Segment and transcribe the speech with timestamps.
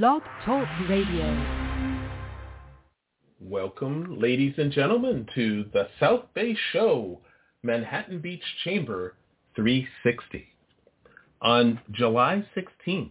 [0.00, 1.36] Blog Talk Radio.
[3.42, 7.20] Welcome, ladies and gentlemen, to the South Bay Show,
[7.62, 9.16] Manhattan Beach Chamber
[9.54, 10.48] 360.
[11.42, 13.10] On July 16th,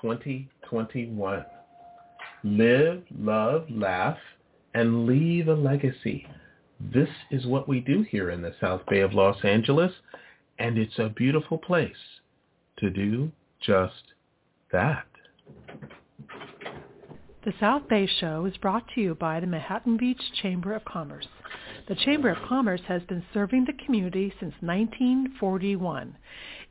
[0.00, 1.44] 2021,
[2.44, 4.18] live, love, laugh,
[4.74, 6.28] and leave a legacy.
[6.78, 9.92] This is what we do here in the South Bay of Los Angeles,
[10.60, 11.90] and it's a beautiful place
[12.78, 14.12] to do just
[14.70, 15.06] that.
[17.42, 21.26] The South Bay Show is brought to you by the Manhattan Beach Chamber of Commerce.
[21.88, 26.18] The Chamber of Commerce has been serving the community since 1941.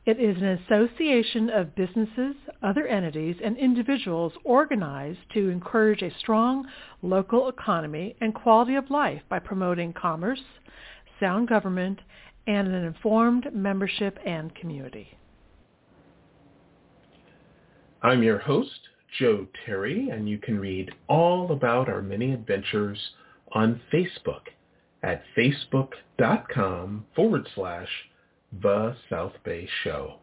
[0.05, 6.67] It is an association of businesses, other entities, and individuals organized to encourage a strong
[7.01, 10.41] local economy and quality of life by promoting commerce,
[11.19, 11.97] sound government,
[12.45, 15.07] and an informed membership and community.
[18.03, 22.99] I'm your host, Joe Terry, and you can read all about our many adventures
[23.53, 24.41] on Facebook
[25.03, 27.89] at facebook.com forward slash
[28.61, 30.15] The South Bay Show.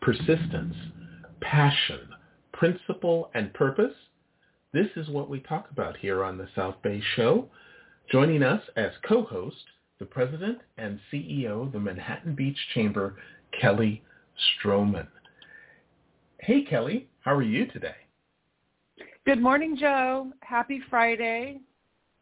[0.00, 0.76] Persistence,
[1.40, 2.00] passion,
[2.52, 3.94] principle, and purpose.
[4.72, 7.48] This is what we talk about here on the South Bay Show.
[8.10, 9.64] Joining us as co-host,
[9.98, 13.16] the president and CEO of the Manhattan Beach Chamber,
[13.60, 14.02] Kelly
[14.62, 15.06] Stroman.
[16.44, 17.08] Hey, Kelly.
[17.20, 17.94] How are you today?
[19.24, 20.30] Good morning, Joe.
[20.42, 21.60] Happy Friday.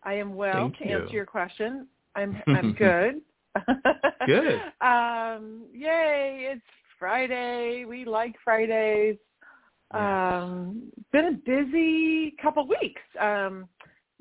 [0.04, 0.90] I am well Thank to you.
[0.98, 1.88] answer your question.
[2.14, 3.20] I'm I'm good.
[4.24, 4.62] Good.
[4.80, 6.62] um, yay, it's
[7.00, 7.84] Friday.
[7.84, 9.16] We like Fridays.
[9.90, 13.02] Um, been a busy couple weeks.
[13.20, 13.68] Um,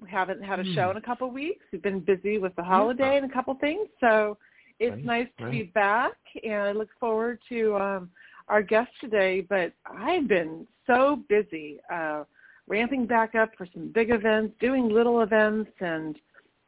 [0.01, 0.91] we haven't had a show Hmm.
[0.91, 1.63] in a couple weeks.
[1.71, 3.87] We've been busy with the holiday and a couple things.
[3.99, 4.39] So
[4.79, 6.13] it's Right, nice to be back
[6.43, 8.09] and I look forward to um
[8.51, 12.25] our guest today, but I've been so busy uh,
[12.67, 16.19] ramping back up for some big events, doing little events, and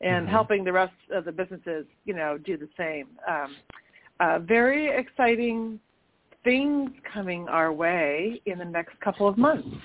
[0.02, 0.32] and Mhm.
[0.32, 3.08] helping the rest of the businesses, you know, do the same.
[3.26, 3.56] Um,
[4.20, 5.80] uh, very exciting
[6.44, 9.78] things coming our way in the next couple of months.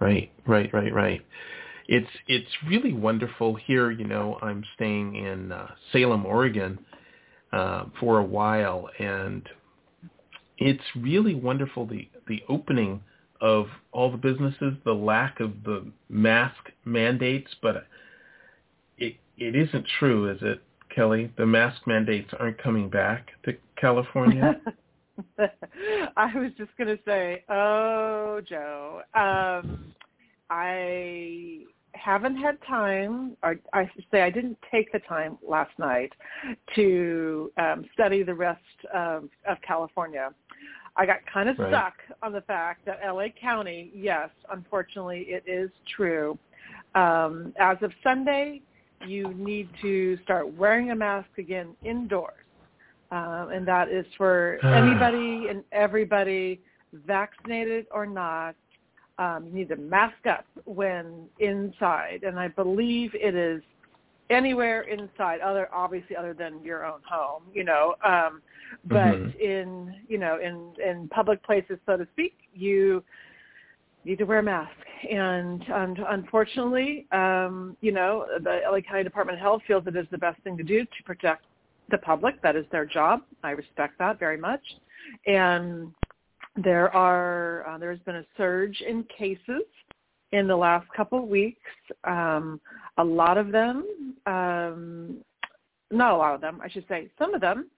[0.00, 1.22] Right, right, right, right.
[1.88, 3.90] It's it's really wonderful here.
[3.90, 6.78] You know, I'm staying in uh, Salem, Oregon,
[7.52, 9.48] uh, for a while, and
[10.58, 13.02] it's really wonderful the the opening
[13.40, 17.86] of all the businesses, the lack of the mask mandates, but
[18.98, 20.62] it it isn't true, is it,
[20.94, 21.30] Kelly?
[21.36, 24.60] The mask mandates aren't coming back to California.
[26.16, 29.92] I was just going to say, oh, Joe, um,
[30.50, 31.64] I
[31.96, 36.12] haven't had time, or I should say I didn't take the time last night
[36.74, 38.60] to um, study the rest
[38.94, 40.30] of, of California.
[40.96, 41.68] I got kind of Right.
[41.68, 46.38] stuck on the fact that LA County, yes, unfortunately it is true.
[46.94, 48.62] Um, as of Sunday,
[49.06, 52.32] you need to start wearing a mask again indoors.
[53.10, 56.60] Um, and that is for anybody and everybody,
[57.06, 58.54] vaccinated or not.
[59.18, 63.62] Um, you need to mask up when inside, and I believe it is
[64.28, 67.94] anywhere inside, other obviously other than your own home, you know.
[68.04, 68.42] Um,
[68.84, 69.40] but Mhm.
[69.40, 73.02] in you know in in public places, so to speak, you
[74.06, 74.70] need to wear a mask.
[75.10, 80.06] And, and unfortunately, um, you know, the LA County Department of Health feels it is
[80.10, 81.44] the best thing to do to protect
[81.90, 82.40] the public.
[82.42, 83.22] That is their job.
[83.42, 84.62] I respect that very much.
[85.26, 85.92] And
[86.56, 89.62] there are uh, there's been a surge in cases
[90.32, 91.60] in the last couple of weeks.
[92.04, 92.60] Um,
[92.98, 95.18] a lot of them, um,
[95.90, 97.70] not a lot of them, I should say, some of them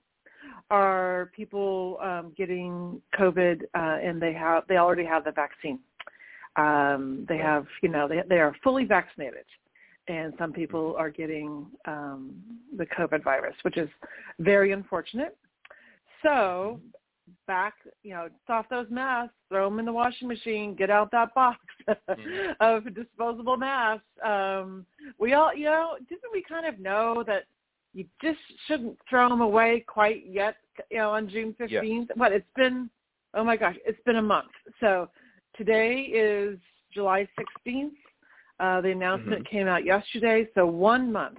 [0.70, 5.78] are people um, getting COVID uh, and they have they already have the vaccine.
[6.56, 9.44] Um, they have you know they they are fully vaccinated,
[10.08, 12.34] and some people are getting um,
[12.76, 13.88] the COVID virus, which is
[14.38, 15.36] very unfortunate.
[16.22, 16.80] So
[17.46, 21.34] back, you know, off those masks, throw them in the washing machine, get out that
[21.34, 21.58] box
[22.60, 24.04] of disposable masks.
[24.24, 24.84] Um,
[25.18, 27.44] we all, you know, didn't we kind of know that
[27.94, 30.56] you just shouldn't throw them away quite yet,
[30.90, 32.08] you know, on June 15th?
[32.16, 32.90] But it's been,
[33.34, 34.50] oh my gosh, it's been a month.
[34.80, 35.08] So
[35.56, 36.58] today is
[36.92, 37.26] July
[37.66, 37.90] 16th.
[38.60, 41.38] Uh, the announcement came out yesterday, so one month,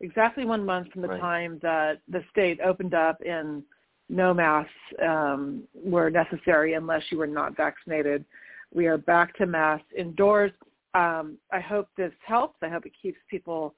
[0.00, 1.20] exactly one month from the Right.
[1.20, 3.62] time that the state opened up and
[4.08, 4.72] no masks
[5.06, 8.24] um, were necessary unless you were not vaccinated.
[8.72, 10.52] We are back to masks indoors.
[10.94, 12.56] Um, I hope this helps.
[12.62, 13.74] I hope it keeps people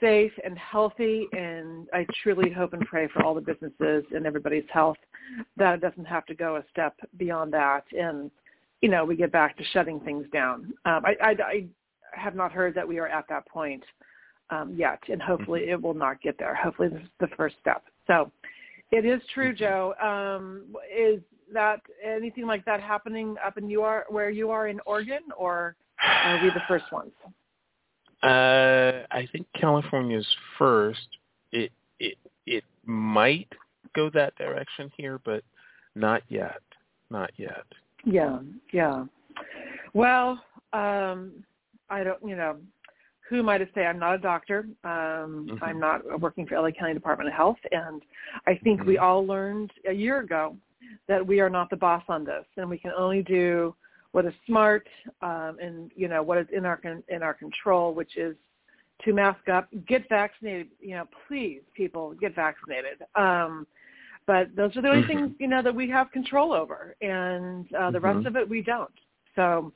[0.00, 4.64] safe and healthy, and I truly hope and pray for all the businesses and everybody's
[4.70, 4.98] health
[5.56, 7.84] that it doesn't have to go a step beyond that.
[7.98, 8.30] And
[8.82, 10.72] you know, we get back to shutting things down.
[10.84, 11.66] Um, I, I, I
[12.12, 13.82] have not heard that we are at that point
[14.50, 15.72] um, yet, and hopefully mm-hmm.
[15.72, 16.54] it will not get there.
[16.54, 17.84] Hopefully this is the first step.
[18.06, 18.30] So
[18.90, 19.58] it is true, mm-hmm.
[19.58, 19.94] Joe.
[20.00, 21.20] Um, is
[21.52, 25.76] that anything like that happening up in you are where you are in Oregon, or
[26.02, 27.12] are we the first ones?
[28.22, 30.26] Uh, I think California's
[30.58, 31.06] first.
[31.52, 32.16] It it
[32.46, 33.48] it might
[33.94, 35.42] go that direction here, but
[35.94, 36.60] not yet.
[37.10, 37.64] Not yet.
[38.04, 38.38] Yeah,
[38.72, 39.04] yeah.
[39.94, 40.42] Well,
[40.72, 41.44] um,
[41.88, 42.56] I don't, you know,
[43.28, 43.86] who am I to say?
[43.86, 44.66] I'm not a doctor.
[44.84, 45.64] Um, mm-hmm.
[45.64, 48.02] I'm not working for LA County Department of Health, and
[48.46, 48.88] I think mm-hmm.
[48.88, 50.56] we all learned a year ago
[51.08, 53.74] that we are not the boss on this, and we can only do
[54.12, 54.88] what is smart
[55.20, 58.36] um, and you know what is in our con- in our control, which is
[59.04, 60.68] to mask up, get vaccinated.
[60.80, 63.02] You know, please, people, get vaccinated.
[63.14, 63.66] Um,
[64.26, 65.18] but those are the only mm-hmm.
[65.18, 68.28] things you know that we have control over, and uh, the rest mm-hmm.
[68.28, 68.90] of it we don't.
[69.34, 69.72] So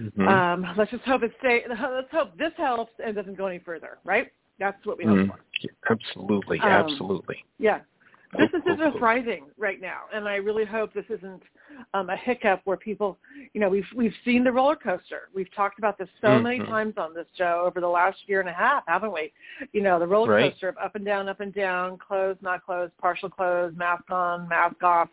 [0.00, 0.28] Mm-hmm.
[0.28, 1.62] Um, let's just hope it stay.
[1.68, 3.98] Let's hope this helps and doesn't go any further.
[4.04, 4.32] Right?
[4.58, 5.30] That's what we hope mm-hmm.
[5.30, 5.40] for.
[5.90, 7.44] Absolutely, um, absolutely.
[7.58, 7.80] Yeah.
[8.38, 11.42] Businesses are thriving right now, and I really hope this isn't
[11.92, 13.18] um, a hiccup where people,
[13.52, 15.28] you know, we've we've seen the roller coaster.
[15.34, 16.42] We've talked about this so mm-hmm.
[16.42, 19.32] many times on this show over the last year and a half, haven't we?
[19.72, 22.96] You know, the roller coaster of up and down, up and down, closed, not closed,
[22.96, 25.10] partial closed, mask on, mask off,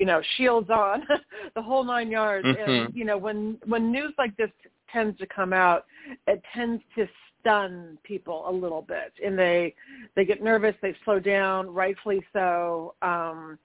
[0.00, 1.06] you know, shields on,
[1.54, 2.46] the whole nine yards.
[2.46, 2.70] Mm-hmm.
[2.70, 4.50] And you know, when when news like this
[4.90, 5.84] tends to come out,
[6.26, 7.06] it tends to
[7.38, 9.74] stun people a little bit, and they
[10.16, 12.94] they get nervous, they slow down, rightfully so.
[13.02, 13.58] Um,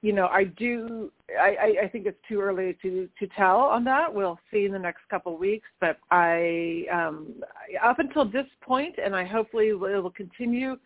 [0.00, 1.10] you know, I do.
[1.38, 4.14] I, I think it's too early to to tell on that.
[4.14, 5.68] We'll see in the next couple of weeks.
[5.80, 7.42] But I, um,
[7.82, 10.76] up until this point, and I hopefully it will continue.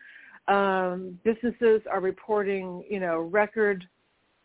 [0.49, 3.87] Um, businesses are reporting, you know, record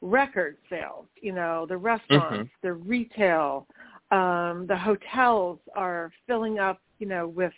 [0.02, 1.06] record sales.
[1.22, 2.68] You know, the restaurants, mm-hmm.
[2.68, 3.68] the retail,
[4.12, 6.82] um, the hotels are filling up.
[7.00, 7.54] You know, with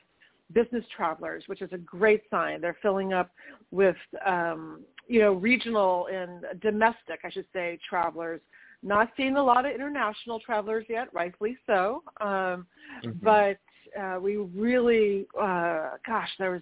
[0.54, 2.62] business travelers, which is a great sign.
[2.62, 3.32] They're filling up
[3.72, 3.96] with
[4.26, 8.42] um, you know regional and domestic, I should say, travelers.
[8.84, 12.04] Not seeing a lot of international travelers yet, rightfully so.
[12.20, 12.66] Um,
[13.04, 13.12] mm-hmm.
[13.22, 13.60] But
[14.00, 16.62] uh, we really, uh, gosh, there was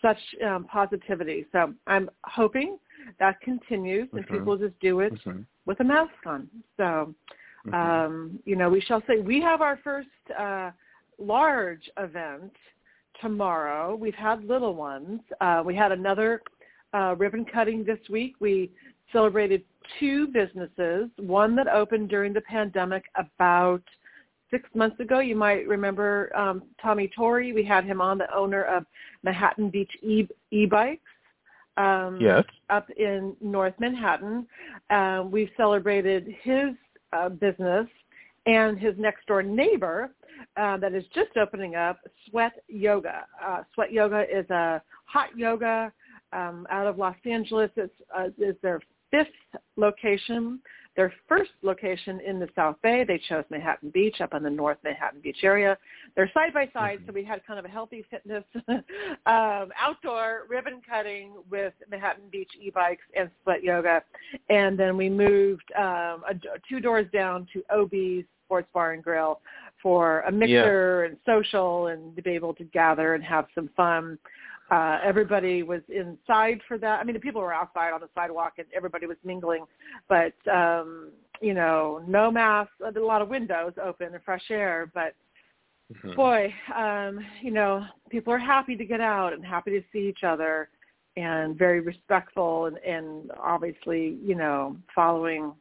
[0.00, 1.44] such um, positivity.
[1.52, 2.78] So I'm hoping
[3.18, 5.40] that continues and people just do it mm-hmm.
[5.66, 6.48] with a mask on.
[6.76, 7.14] So,
[7.66, 7.74] mm-hmm.
[7.74, 10.08] um, you know, we shall say we have our first
[10.38, 10.70] uh,
[11.18, 12.52] large event
[13.20, 13.94] tomorrow.
[13.94, 15.20] We've had little ones.
[15.40, 16.42] Uh, we had another
[16.94, 18.34] uh, ribbon cutting this week.
[18.40, 18.70] We
[19.12, 19.62] celebrated
[19.98, 23.82] two businesses, one that opened during the pandemic about
[24.50, 25.20] six months ago.
[25.20, 27.52] You might remember um, Tommy Torrey.
[27.52, 28.84] We had him on, the owner of
[29.22, 31.02] Manhattan Beach e- e-bikes
[31.80, 32.44] um, yes.
[32.68, 34.46] up in North Manhattan.
[34.90, 36.70] Uh, we celebrated his
[37.12, 37.86] uh, business
[38.46, 40.10] and his next door neighbor
[40.56, 41.98] uh, that is just opening up,
[42.28, 43.26] Sweat Yoga.
[43.44, 45.92] Uh, Sweat Yoga is a hot yoga
[46.32, 47.70] um, out of Los Angeles.
[47.76, 48.80] It's uh, is their
[49.10, 49.28] fifth
[49.76, 50.60] location.
[51.00, 54.76] Their first location in the South Bay, they chose Manhattan Beach up on the North
[54.84, 55.78] Manhattan Beach area.
[56.14, 57.06] They're side by side, mm-hmm.
[57.06, 62.50] so we had kind of a healthy fitness um, outdoor ribbon cutting with Manhattan Beach
[62.60, 64.02] e-bikes and Sweat Yoga,
[64.50, 66.34] and then we moved um, a,
[66.68, 69.40] two doors down to OB's Sports Bar and Grill
[69.82, 71.08] for a mixer yeah.
[71.08, 74.18] and social and to be able to gather and have some fun.
[74.70, 77.00] Uh, everybody was inside for that.
[77.00, 79.64] I mean, the people were outside on the sidewalk and everybody was mingling,
[80.08, 81.10] but um,
[81.40, 82.74] you know, no masks.
[82.84, 85.14] A lot of windows open and fresh air, but
[85.92, 86.14] mm-hmm.
[86.14, 90.22] boy, um, you know, people are happy to get out and happy to see each
[90.22, 90.68] other,
[91.16, 95.52] and very respectful and, and obviously, you know, following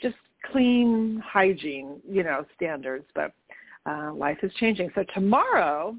[0.00, 0.16] just
[0.52, 3.06] clean hygiene, you know, standards.
[3.14, 3.32] But
[3.86, 4.90] uh, life is changing.
[4.94, 5.96] So tomorrow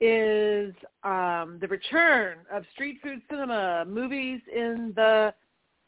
[0.00, 0.74] is
[1.04, 5.32] um, the return of street food cinema, movies in the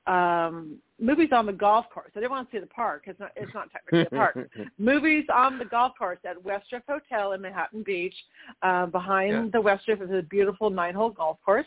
[0.06, 2.10] um, movies on the golf course.
[2.16, 3.04] I didn't want to say the park.
[3.06, 3.30] It's not.
[3.36, 4.50] It's not technically a park.
[4.78, 8.14] movies on the golf course at Westdrift Hotel in Manhattan Beach.
[8.62, 9.48] Uh, behind yeah.
[9.52, 11.66] the Westdrift is a beautiful nine-hole golf course,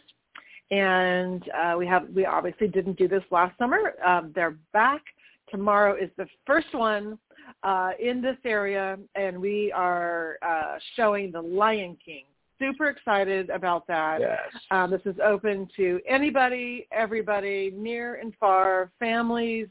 [0.72, 2.08] and uh, we have.
[2.16, 3.94] We obviously didn't do this last summer.
[4.06, 5.02] Um, they're back.
[5.50, 7.20] Tomorrow is the first one
[7.64, 12.24] uh, in this area, and we are uh, showing The Lion King
[12.62, 14.22] super excited about that.
[14.22, 14.40] Yes.
[14.70, 19.68] Um, this is open to anybody, everybody, near and far, families,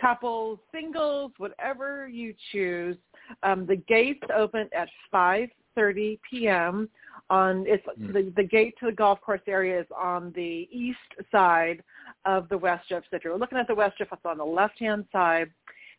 [0.00, 2.96] couples, singles, whatever you choose.
[3.42, 6.88] Um, the gates open at 5:30 p.m.
[7.28, 8.12] On it's mm.
[8.12, 10.98] the, the gate to the golf course area is on the east
[11.30, 11.82] side
[12.24, 13.04] of the Westdrift.
[13.10, 15.50] So if you're looking at the Westdrift, it's on the left-hand side.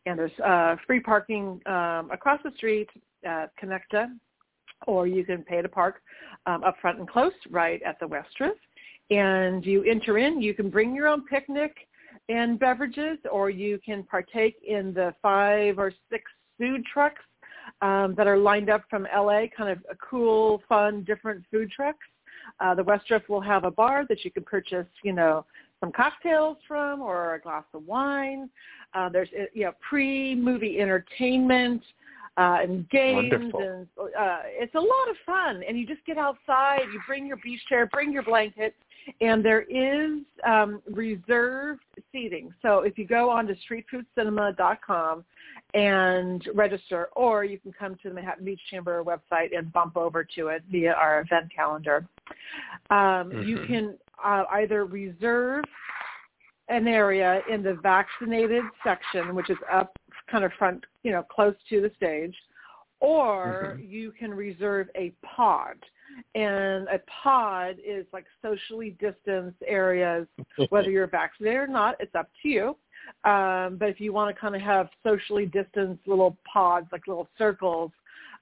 [0.05, 2.89] and there's uh, free parking um, across the street
[3.23, 4.07] at Kinecta,
[4.87, 6.01] or you can pay to park
[6.45, 8.51] um, up front and close right at the Westra.
[9.09, 10.41] And you enter in.
[10.41, 11.75] You can bring your own picnic
[12.29, 16.23] and beverages, or you can partake in the five or six
[16.57, 17.21] food trucks
[17.81, 22.07] um, that are lined up from LA, kind of a cool, fun, different food trucks.
[22.59, 25.45] Uh, the Westra will have a bar that you can purchase, you know,
[25.79, 28.49] some cocktails from or a glass of wine.
[28.93, 31.81] Uh, there's uh, you know pre-movie entertainment
[32.37, 33.59] uh, and games, Wonderful.
[33.59, 35.63] and uh, it's a lot of fun.
[35.67, 38.73] And you just get outside, you bring your beach chair, bring your blanket,
[39.19, 42.53] and there is um, reserved seating.
[42.61, 45.25] So if you go on to streetfoodcinema.com
[45.73, 50.23] and register, or you can come to the Manhattan Beach Chamber website and bump over
[50.35, 52.07] to it via our event calendar.
[52.89, 53.67] Um, You Mhm.
[53.67, 55.65] can uh, either reserve
[56.69, 59.97] an area in the vaccinated section, which is up
[60.31, 62.35] kind of front, you know, close to the stage,
[62.99, 63.89] or Mhm.
[63.89, 65.77] you can reserve a pod.
[66.35, 70.27] And a pod is like socially distanced areas,
[70.69, 72.77] whether you're vaccinated or not, it's up to you.
[73.23, 77.27] Um, but if you want to kind of have socially distanced little pods, like little
[77.37, 77.91] circles,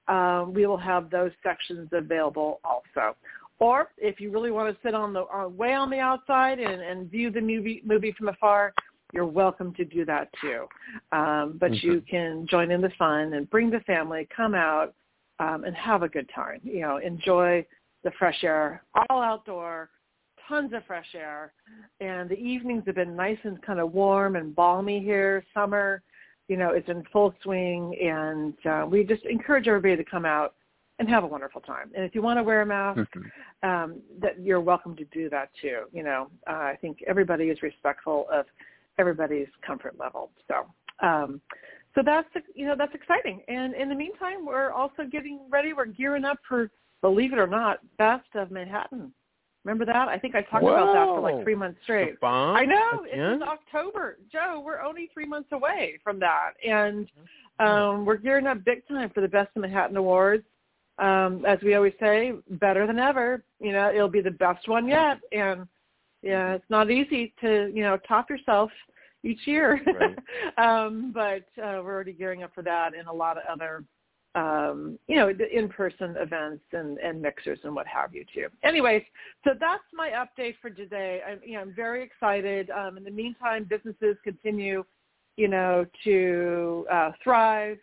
[0.08, 3.16] um, we will have those sections available also.
[3.58, 6.80] Or if you really want to sit on the uh, way on the outside and,
[6.80, 8.72] and view the movie movie from afar,
[9.12, 10.66] you're welcome to do that too.
[11.12, 14.94] Um, but you can join in the fun and bring the family, come out
[15.38, 16.60] um, and have a good time.
[16.62, 17.66] You know, enjoy
[18.04, 19.90] the fresh air, all outdoor,
[20.48, 21.52] tons of fresh air,
[22.00, 25.44] and the evenings have been nice and kind of warm and balmy here.
[25.54, 26.02] Summer,
[26.48, 30.54] you know, is in full swing, and uh, we just encourage everybody to come out
[30.98, 31.90] and have a wonderful time.
[31.94, 33.00] And if you want to wear a mask,
[33.62, 35.84] um, that you're welcome to do that too.
[35.92, 38.44] You know, uh, I think everybody is respectful of
[39.00, 40.30] everybody's comfort level.
[40.46, 40.66] So,
[41.06, 41.40] um,
[41.94, 43.42] so that's you know that's exciting.
[43.48, 45.72] And in the meantime, we're also getting ready.
[45.72, 49.12] We're gearing up for, believe it or not, Best of Manhattan.
[49.64, 50.08] Remember that?
[50.08, 52.14] I think I talked about that for like three months straight.
[52.22, 53.04] I know.
[53.04, 53.32] again?
[53.34, 54.18] It's October.
[54.32, 56.52] Joe, we're only three months away from that.
[56.66, 57.10] And
[57.58, 60.44] um, we're gearing up big time for the Best of Manhattan Awards.
[60.98, 63.42] Um, as we always say, better than ever.
[63.58, 65.18] You know, it'll be the best one yet.
[65.32, 65.66] And
[66.22, 68.70] yeah, it's not easy to, you know, top yourself
[69.22, 69.80] each year.
[69.86, 70.16] Right.
[70.58, 73.84] um, but uh, we're already gearing up for that and a lot of other
[74.34, 78.46] um, you know, in-person events and, and mixers and what have you too.
[78.62, 79.02] Anyways,
[79.44, 81.20] so that's my update for today.
[81.28, 82.70] I'm, you know, I'm very excited.
[82.70, 84.84] Um, in the meantime, businesses continue,
[85.36, 87.78] you know, to uh, thrive.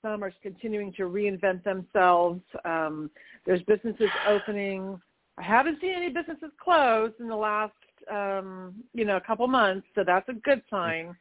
[0.00, 2.40] Some are continuing to reinvent themselves.
[2.64, 3.10] Um,
[3.44, 5.00] there's businesses opening.
[5.38, 7.72] I haven't seen any businesses close in the last,
[8.10, 11.16] um, you know, a couple months, so that's a good sign.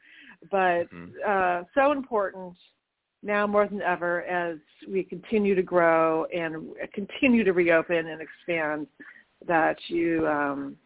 [0.51, 1.13] But Mhm.
[1.25, 2.55] uh, so important
[3.21, 4.57] now more than ever as
[4.87, 8.87] we continue to grow and continue to reopen and expand
[9.45, 10.77] that you um,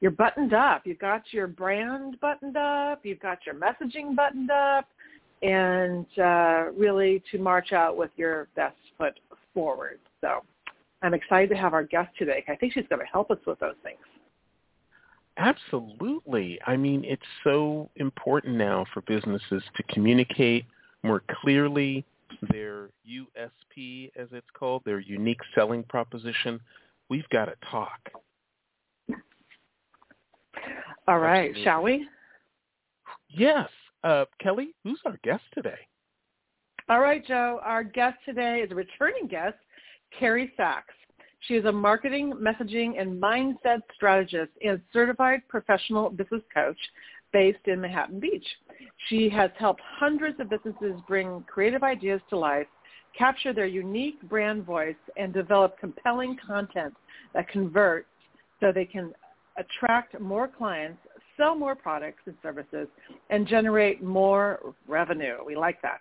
[0.00, 0.86] you're buttoned up.
[0.86, 3.04] You've got your brand buttoned up.
[3.04, 4.88] You've got your messaging buttoned up,
[5.42, 9.18] and uh, really to march out with your best foot
[9.52, 9.98] forward.
[10.20, 10.42] So
[11.02, 12.44] I'm excited to have our guest today.
[12.48, 13.98] I think she's going to help us with those things.
[15.40, 16.58] Absolutely.
[16.66, 20.66] I mean, it's so important now for businesses to communicate
[21.02, 22.04] more clearly
[22.50, 26.60] their USP, as it's called, their unique selling proposition.
[27.08, 27.98] We've got to talk.
[31.08, 31.64] All right, Absolutely.
[31.64, 32.08] shall we?
[33.30, 33.68] Yes.
[34.04, 35.78] Uh, Kelly, who's our guest today?
[36.90, 37.60] All right, Joe.
[37.62, 39.56] Our guest today is a returning guest,
[40.18, 40.82] Carrie Saks.
[41.46, 46.78] She is a marketing, messaging, and mindset strategist and certified professional business coach
[47.32, 48.46] based in Manhattan Beach.
[49.08, 52.66] She has helped hundreds of businesses bring creative ideas to life,
[53.16, 56.94] capture their unique brand voice, and develop compelling content
[57.34, 58.08] that converts
[58.60, 59.12] so they can
[59.56, 60.98] attract more clients,
[61.36, 62.86] sell more products and services,
[63.30, 65.36] and generate more revenue.
[65.46, 66.00] We like that.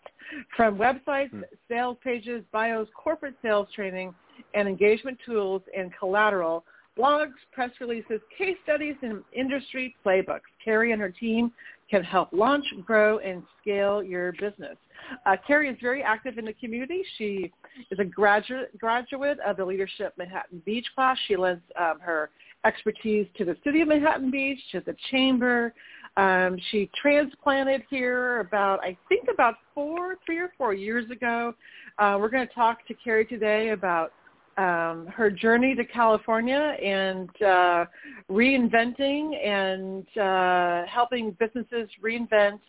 [0.56, 1.44] From websites, Hmm.
[1.68, 4.14] sales pages, bios, corporate sales training,
[4.54, 6.64] and engagement tools and collateral,
[6.98, 10.42] blogs, press releases, case studies, and industry playbooks.
[10.64, 11.52] Carrie and her team
[11.90, 14.78] can help launch, grow, and scale your business.
[15.26, 17.04] Uh, Carrie is very active in the community.
[17.18, 17.52] She
[17.90, 21.18] is a graduate graduate of the Leadership Manhattan Beach class.
[21.28, 22.30] She lends um, her
[22.66, 25.74] expertise to the city of Manhattan Beach, to the chamber.
[26.18, 31.54] Um, she transplanted here about, I think, about four, three or four years ago.
[31.98, 34.12] Uh, we're going to talk to Carrie today about
[34.58, 37.86] um, her journey to California and uh,
[38.30, 42.60] reinventing and uh, helping businesses reinvent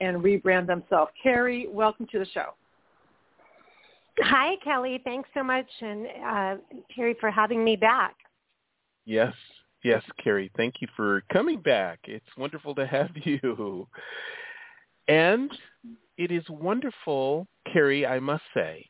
[0.00, 1.10] and rebrand themselves.
[1.22, 2.54] Carrie, welcome to the show.
[4.20, 5.00] Hi, Kelly.
[5.04, 6.54] Thanks so much, and uh,
[6.94, 8.14] Carrie for having me back.
[9.04, 9.34] Yes,
[9.84, 10.50] yes, Carrie.
[10.56, 12.00] Thank you for coming back.
[12.04, 13.86] It's wonderful to have you.
[15.08, 15.50] And
[16.16, 18.88] it is wonderful, Carrie, I must say,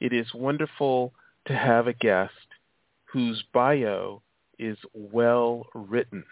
[0.00, 1.12] it is wonderful
[1.48, 2.32] to have a guest
[3.06, 4.22] whose bio
[4.58, 6.24] is well written.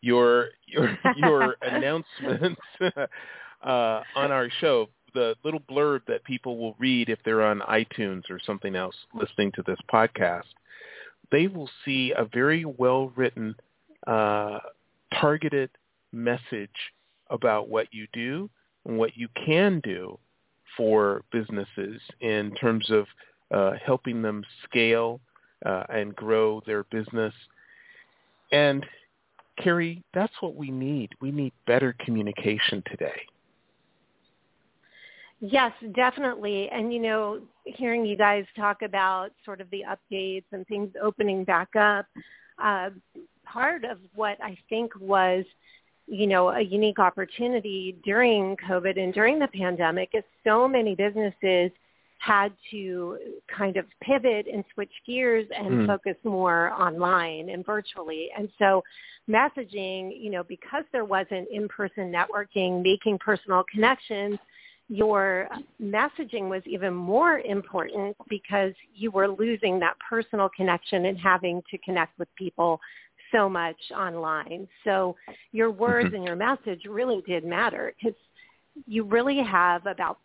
[0.00, 7.08] Your your your announcements uh, on our show, the little blurb that people will read
[7.08, 10.44] if they're on iTunes or something else listening to this podcast,
[11.30, 13.54] they will see a very well written,
[14.06, 14.58] uh,
[15.20, 15.70] targeted
[16.12, 16.70] message
[17.30, 18.48] about what you do
[18.86, 20.18] and what you can do
[20.76, 23.06] for businesses in terms of
[23.50, 25.20] uh, helping them scale
[25.64, 27.34] uh, and grow their business.
[28.52, 28.84] And
[29.62, 31.10] Carrie, that's what we need.
[31.20, 33.20] We need better communication today.
[35.40, 36.68] Yes, definitely.
[36.70, 41.44] And you know, hearing you guys talk about sort of the updates and things opening
[41.44, 42.06] back up,
[42.62, 42.90] uh,
[43.44, 45.44] part of what I think was,
[46.06, 51.70] you know, a unique opportunity during COVID and during the pandemic is so many businesses
[52.18, 53.16] had to
[53.56, 55.86] kind of pivot and switch gears and mm.
[55.86, 58.28] focus more online and virtually.
[58.36, 58.82] And so
[59.28, 64.38] messaging, you know, because there wasn't in-person networking, making personal connections,
[64.88, 65.48] your
[65.80, 71.78] messaging was even more important because you were losing that personal connection and having to
[71.78, 72.80] connect with people
[73.30, 74.66] so much online.
[74.84, 75.14] So
[75.52, 76.16] your words mm-hmm.
[76.16, 78.18] and your message really did matter because
[78.86, 80.18] you really have about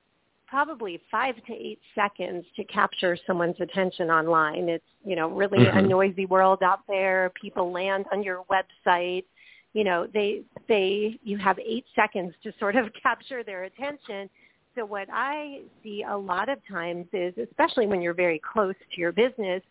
[0.54, 4.70] probably five to eight seconds to capture someone's attention online.
[4.70, 5.80] It's, you know, really mm-hmm.
[5.80, 7.32] a noisy world out there.
[7.42, 9.24] People land on your website.
[9.74, 14.30] You know, they, they, you have eight seconds to sort of capture their attention.
[14.76, 19.02] So what I see a lot of times is, especially when you're very close to
[19.02, 19.64] your business,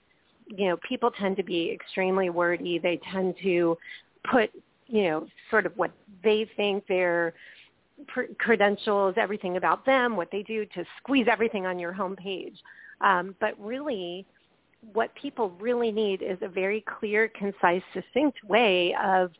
[0.48, 2.80] you know, people tend to be extremely wordy.
[2.80, 3.78] They tend to
[4.28, 4.50] put,
[4.88, 5.92] you know, sort of what
[6.24, 7.34] they think their
[8.38, 12.56] credentials, everything about them, what they do to squeeze everything on your homepage.
[13.00, 14.26] Um, but really,
[14.92, 19.30] what people really need is a very clear, concise, succinct way of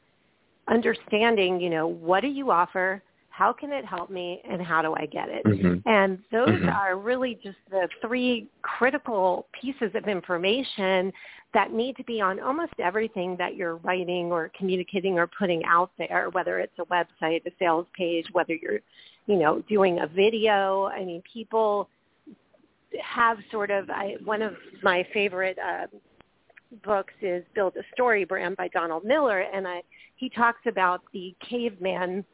[0.68, 3.02] understanding, you know, what do you offer?
[3.32, 5.44] How can it help me and how do I get it?
[5.46, 5.88] Mm-hmm.
[5.88, 6.68] And those mm-hmm.
[6.68, 11.10] are really just the three critical pieces of information
[11.54, 15.90] that need to be on almost everything that you're writing or communicating or putting out
[15.96, 18.80] there, whether it's a website, a sales page, whether you're,
[19.26, 20.86] you know, doing a video.
[20.86, 21.88] I mean, people
[23.02, 25.86] have sort of, I, one of my favorite uh,
[26.84, 29.82] books is Build a Story Brand by Donald Miller, and I,
[30.16, 32.26] he talks about the caveman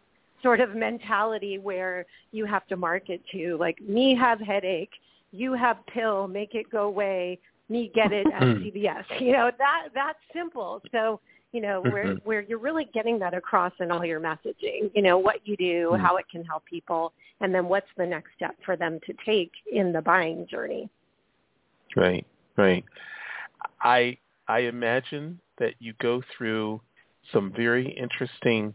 [0.43, 4.93] sort of mentality where you have to market to like me have headache,
[5.33, 9.05] you have pill, make it go away, me get it at CVS.
[9.21, 10.83] You know, that that's simple.
[10.93, 11.21] So,
[11.53, 12.29] you know, where mm-hmm.
[12.29, 15.91] where you're really getting that across in all your messaging, you know, what you do,
[15.93, 16.03] mm-hmm.
[16.03, 19.53] how it can help people, and then what's the next step for them to take
[19.73, 20.89] in the buying journey.
[21.97, 22.85] Right, right.
[23.83, 26.81] I I imagine that you go through
[27.33, 28.75] some very interesting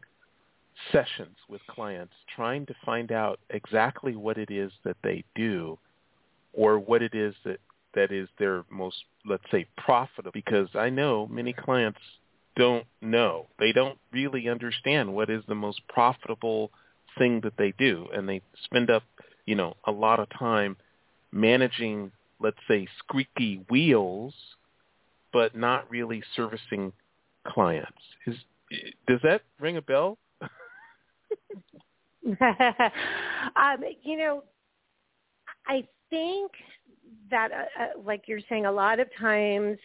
[0.91, 5.77] sessions with clients trying to find out exactly what it is that they do
[6.53, 7.59] or what it is that
[7.95, 11.99] that is their most let's say profitable because I know many clients
[12.55, 13.47] don't know.
[13.59, 16.71] They don't really understand what is the most profitable
[17.17, 19.03] thing that they do and they spend up,
[19.45, 20.75] you know, a lot of time
[21.31, 24.33] managing let's say squeaky wheels
[25.31, 26.93] but not really servicing
[27.47, 27.91] clients.
[28.25, 28.35] Is
[29.07, 30.17] does that ring a bell?
[33.55, 34.43] um, you know,
[35.67, 36.51] I think
[37.29, 39.77] that, uh, uh, like you're saying, a lot of times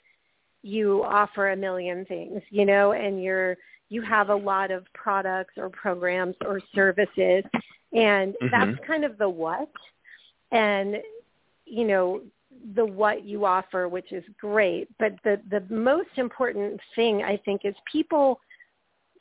[0.62, 3.56] you offer a million things, you know, and you're
[3.90, 7.42] you have a lot of products or programs or services,
[7.92, 8.48] and mm-hmm.
[8.50, 9.70] that's kind of the what,
[10.52, 10.96] and
[11.64, 12.20] you know
[12.74, 14.88] the what you offer, which is great.
[14.98, 18.40] But the the most important thing I think is people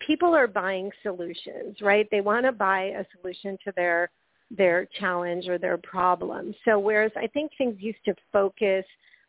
[0.06, 2.08] people are buying solutions, right?
[2.12, 4.10] They want to buy a solution to their
[4.50, 6.54] their challenge or their problem.
[6.64, 8.86] So whereas I think things used to focus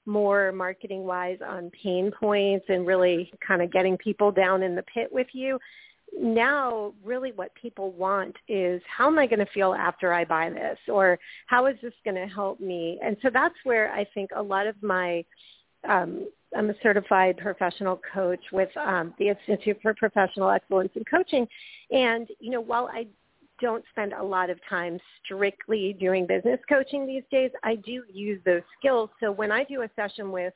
[0.06, 4.84] more marketing wise on pain points and really kind of getting people down in the
[4.84, 5.58] pit with you,
[6.16, 10.50] now really what people want is how am I going to feel after I buy
[10.50, 12.98] this or how is this going to help me?
[13.04, 15.24] And so that's where I think a lot of my
[15.88, 21.46] um, I'm a certified professional coach with um, the Institute for Professional Excellence in Coaching.
[21.90, 23.06] And, you know, while I
[23.60, 27.50] don't spend a lot of time strictly doing business coaching these days.
[27.64, 29.10] I do use those skills.
[29.20, 30.54] So when I do a session with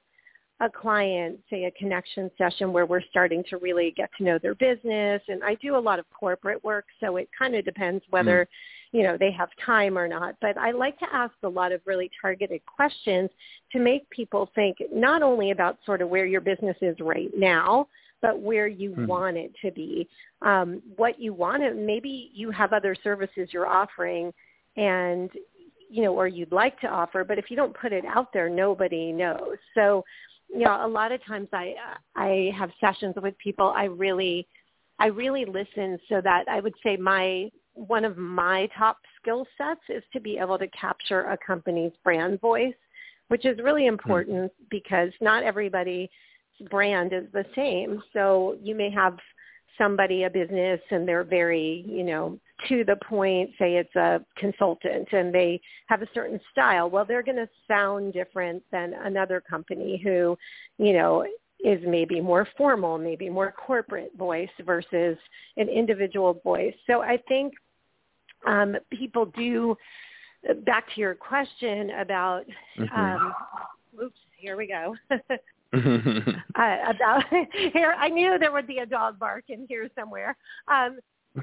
[0.60, 4.54] a client, say a connection session where we're starting to really get to know their
[4.54, 8.44] business, and I do a lot of corporate work, so it kind of depends whether,
[8.44, 8.46] mm.
[8.92, 10.36] You know, they have time or not.
[10.40, 13.30] But I like to ask a lot of really targeted questions
[13.72, 17.88] to make people think not only about sort of where your business is right now,
[18.20, 19.06] but where you mm-hmm.
[19.06, 20.08] want it to be.
[20.42, 24.32] Um, what you want to, maybe you have other services you're offering
[24.76, 25.30] and,
[25.90, 28.48] you know, or you'd like to offer, but if you don't put it out there,
[28.48, 29.56] nobody knows.
[29.74, 30.04] So,
[30.48, 31.74] you know, a lot of times I,
[32.14, 33.72] I have sessions with people.
[33.76, 34.46] I really,
[34.98, 39.80] I really listen so that I would say my, one of my top skill sets
[39.88, 42.74] is to be able to capture a company's brand voice,
[43.28, 43.94] which is really hmm.
[43.94, 44.64] important mm-hmm.
[44.70, 46.08] because not everybody's
[46.70, 48.02] brand is the same.
[48.12, 49.16] So you may have
[49.78, 55.08] somebody, a business, and they're very, you know, to the point, say it's a consultant
[55.12, 56.88] and they have a certain style.
[56.88, 60.36] Well, they're going to sound different than another company who,
[60.78, 61.26] you know,
[61.62, 65.16] is maybe more formal, maybe more corporate voice versus
[65.56, 66.74] an individual voice.
[66.86, 67.54] So I think
[68.46, 69.76] um, people do,
[70.64, 72.44] back to your question about,
[72.78, 73.00] mm-hmm.
[73.00, 73.34] um,
[74.02, 74.96] oops, here we go.
[75.74, 77.24] uh, about
[77.72, 77.94] here.
[77.98, 80.36] I knew there would be a dog bark in here somewhere.
[80.68, 80.98] Um,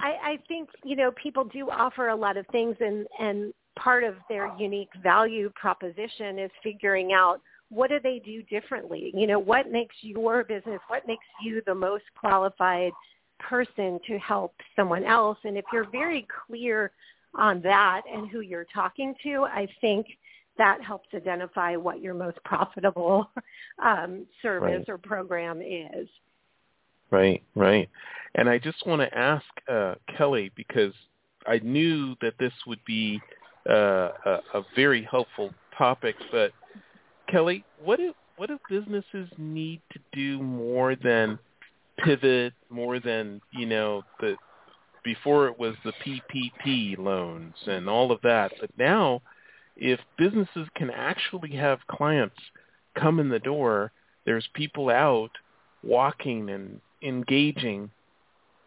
[0.00, 4.04] I, I think you know people do offer a lot of things, and and part
[4.04, 7.40] of their unique value proposition is figuring out
[7.72, 9.10] what do they do differently.
[9.14, 12.92] You know, what makes your business, what makes you the most qualified
[13.38, 16.92] person to help someone else, and if you're very clear
[17.34, 20.06] on that and who you're talking to, I think
[20.58, 23.30] that helps identify what your most profitable
[23.84, 24.88] um, service right.
[24.88, 26.08] or program is.
[27.10, 27.88] Right, right.
[28.34, 30.92] And I just want to ask uh, Kelly because
[31.46, 33.20] I knew that this would be
[33.68, 36.16] uh, a, a very helpful topic.
[36.30, 36.52] But
[37.32, 41.38] Kelly, what do what do businesses need to do more than
[42.04, 44.36] pivot, more than you know the
[45.02, 49.22] before it was the PPP loans and all of that, but now
[49.76, 52.36] if businesses can actually have clients
[52.94, 53.90] come in the door,
[54.26, 55.30] there's people out
[55.82, 57.90] walking and engaging,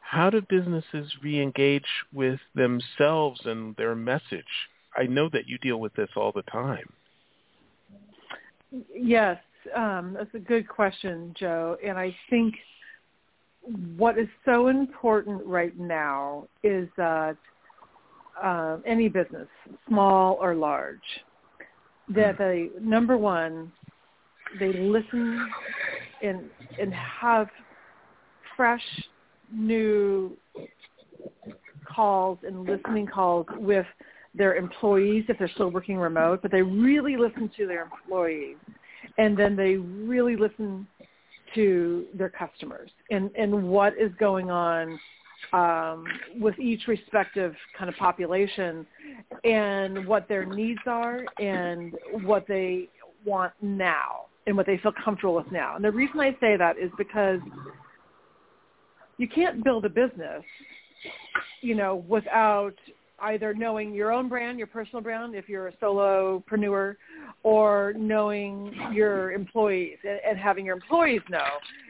[0.01, 4.43] how do businesses re-engage with themselves and their message?
[4.97, 6.89] I know that you deal with this all the time.
[8.93, 9.37] Yes,
[9.75, 11.77] um, that's a good question, Joe.
[11.83, 12.55] And I think
[13.97, 17.37] what is so important right now is that
[18.41, 19.47] uh, any business,
[19.87, 20.99] small or large,
[22.09, 22.43] that hmm.
[22.43, 23.71] they number one,
[24.59, 25.49] they listen
[26.21, 27.47] and and have
[28.55, 28.83] fresh,
[29.51, 30.35] new
[31.85, 33.85] calls and listening calls with
[34.37, 38.57] their employees if they're still working remote, but they really listen to their employees,
[39.17, 40.87] and then they really listen
[41.53, 44.99] to their customers and and what is going on
[45.53, 46.05] um,
[46.39, 48.85] with each respective kind of population
[49.43, 51.93] and what their needs are and
[52.23, 52.89] what they
[53.25, 55.75] want now and what they feel comfortable with now.
[55.75, 57.39] And the reason I say that is because
[59.17, 60.43] you can't build a business,
[61.61, 62.75] you know, without
[63.19, 66.95] either knowing your own brand, your personal brand, if you're a solopreneur,
[67.43, 71.47] or knowing your employees and, and having your employees know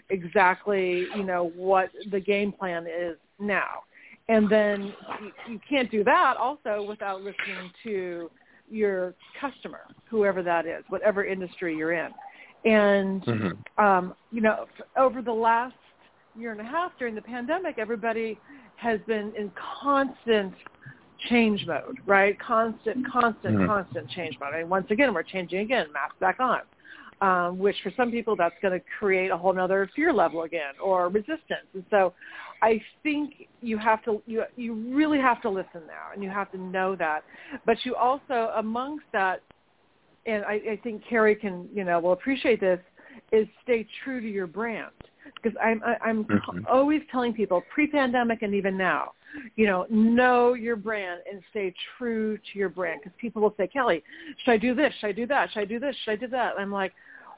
[0.10, 3.84] exactly, you know, what the game plan is now.
[4.28, 8.30] And then you, you can't do that also without listening to
[8.70, 12.10] your customer, whoever that is, whatever industry you're in.
[12.66, 13.84] And, mm-hmm.
[13.84, 14.66] um, you know,
[14.98, 15.76] over the last
[16.36, 18.40] year and a half during the pandemic, everybody
[18.78, 19.52] has been in
[19.84, 20.54] constant
[21.30, 22.40] change mode, right?
[22.40, 23.68] Constant, constant, mm-hmm.
[23.68, 24.54] constant change mode.
[24.54, 26.62] I And once again, we're changing again, mask back on
[27.22, 30.74] um, which for some people that's going to create a whole other fear level again
[30.84, 31.68] or resistance.
[31.74, 32.14] And so
[32.62, 36.52] I think you have to, you, you really have to listen now and you have
[36.52, 37.24] to know that.
[37.66, 39.42] But you also, amongst that,
[40.26, 42.80] and I, I think Carrie can, you know, will appreciate this,
[43.32, 44.92] is stay true to your brand.
[45.34, 46.66] Because I'm, I, I'm mm-hmm.
[46.70, 49.14] always telling people, pre-pandemic and even now,
[49.56, 53.02] you know, know your brand and stay true to your brand.
[53.04, 54.04] Because people will say, Kelly,
[54.44, 54.94] should I do this?
[55.00, 55.52] Should I do that?
[55.52, 55.96] Should I do this?
[56.04, 56.54] Should I do that?
[56.54, 56.94] And I'm like,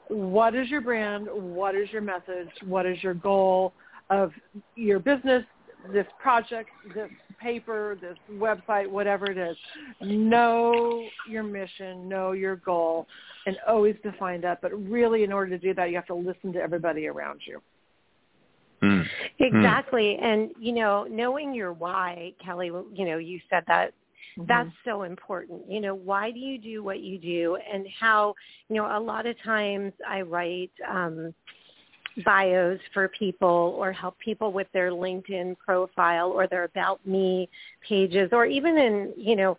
[0.08, 1.28] what is your brand?
[1.30, 2.48] What is your message?
[2.64, 3.72] What is your goal
[4.10, 4.32] of
[4.74, 5.44] your business,
[5.92, 9.56] this project, this paper, this website, whatever it is?
[10.00, 13.06] Know your mission, know your goal,
[13.46, 14.62] and always define that.
[14.62, 17.60] But really, in order to do that, you have to listen to everybody around you.
[18.82, 19.04] Mm.
[19.40, 20.18] Exactly.
[20.20, 20.24] Mm.
[20.24, 23.92] And, you know, knowing your why, Kelly, you know, you said that
[24.38, 24.44] mm-hmm.
[24.46, 25.62] that's so important.
[25.68, 28.34] You know, why do you do what you do and how,
[28.68, 31.34] you know, a lot of times I write um
[32.24, 37.48] bios for people or help people with their LinkedIn profile or their about me
[37.86, 39.56] pages or even in, you know,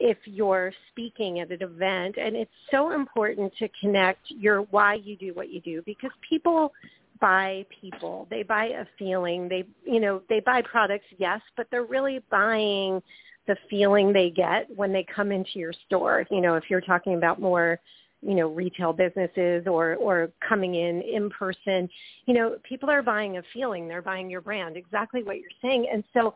[0.00, 5.16] if you're speaking at an event and it's so important to connect your why you
[5.16, 6.72] do what you do because people
[7.20, 8.26] buy people.
[8.30, 9.48] They buy a feeling.
[9.48, 13.02] They, you know, they buy products, yes, but they're really buying
[13.46, 16.26] the feeling they get when they come into your store.
[16.30, 17.78] You know, if you're talking about more,
[18.22, 21.88] you know, retail businesses or or coming in in person,
[22.26, 23.86] you know, people are buying a feeling.
[23.86, 25.86] They're buying your brand, exactly what you're saying.
[25.92, 26.34] And so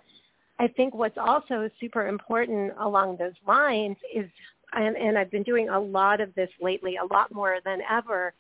[0.59, 4.29] I think what's also super important along those lines is
[4.73, 8.35] and, and I've been doing a lot of this lately, a lot more than ever,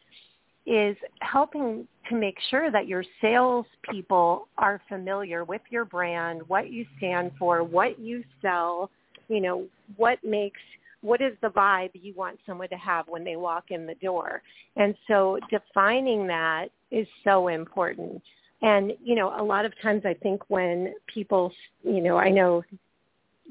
[0.68, 6.84] is helping to make sure that your salespeople are familiar with your brand, what you
[6.98, 8.90] stand for, what you sell,
[9.28, 10.60] you know, what makes
[11.00, 14.42] what is the vibe you want someone to have when they walk in the door.
[14.76, 18.20] And so defining that is so important.
[18.62, 21.52] And, you know, a lot of times I think when people,
[21.84, 22.64] you know, I know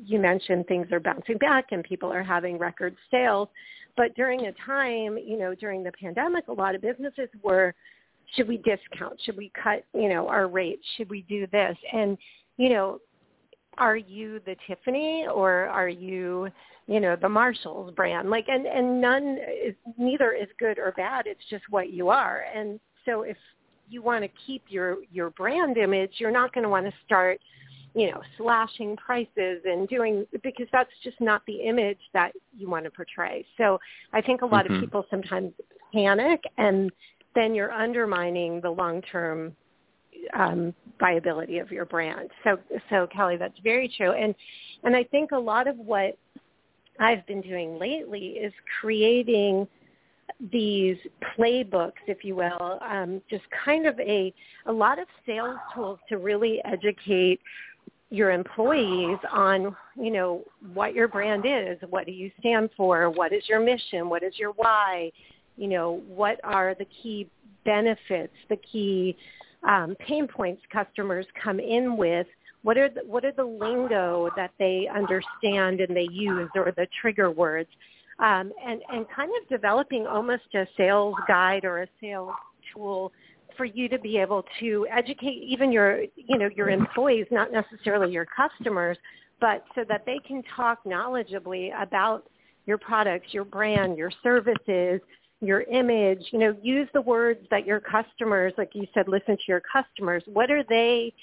[0.06, 3.48] you mentioned things are bouncing back and people are having record sales.
[3.98, 7.74] But during a time, you know, during the pandemic, a lot of businesses were,
[8.36, 9.20] should we discount?
[9.26, 10.84] Should we cut, you know, our rates?
[10.96, 11.76] Should we do this?
[11.92, 12.18] And,
[12.58, 13.00] you know,
[13.78, 16.50] are you the Tiffany or are you,
[16.86, 18.30] you know, the Marshalls brand?
[18.30, 21.26] Like, and, and none is, neither is good or bad.
[21.26, 22.46] It's just what you are.
[22.56, 23.38] And so if
[23.90, 27.40] you want to keep your, your brand image, you're not going to want to start–
[27.98, 32.86] you know, slashing prices and doing because that's just not the image that you want
[32.86, 33.44] to portray.
[33.58, 33.80] So
[34.14, 34.76] I think a lot mm-hmm.
[34.76, 35.52] of people sometimes
[35.92, 36.92] panic and
[37.34, 39.56] then you're undermining the long-term
[40.36, 42.30] um, viability of your brand.
[42.44, 42.60] So,
[42.92, 44.12] so Kelly, that's very true.
[44.12, 44.36] And,
[44.84, 46.20] and I think a lot of what
[47.00, 49.68] I've been doing lately is creating
[50.52, 50.98] these
[51.36, 54.32] playbooks, if you will, um, just kind of a,
[54.68, 57.40] a lot of sales tools to really educate
[58.10, 60.44] your employees on, you know,
[60.74, 64.34] what your brand is, what do you stand for, what is your mission, what is
[64.38, 65.12] your why,
[65.58, 67.30] you know, what are the key
[67.66, 69.18] benefits, the key
[69.68, 72.28] um, pain points customers come in with,
[72.64, 76.88] what are the, what are the lingo that they understand and they use or the
[77.02, 77.70] trigger words,
[78.20, 82.32] um, and and kind of developing almost a sales guide or a sales
[82.74, 83.12] tool
[83.58, 88.12] for you to be able to educate even your, you know, your employees, not necessarily
[88.12, 88.98] your customers,
[89.42, 92.30] but so that they can talk knowledgeably about
[92.66, 95.02] your products, your brand, your services,
[95.42, 99.44] your image, you know, use the words that your customers, like you said, listen to
[99.48, 100.24] your customers.
[100.26, 101.14] What are they,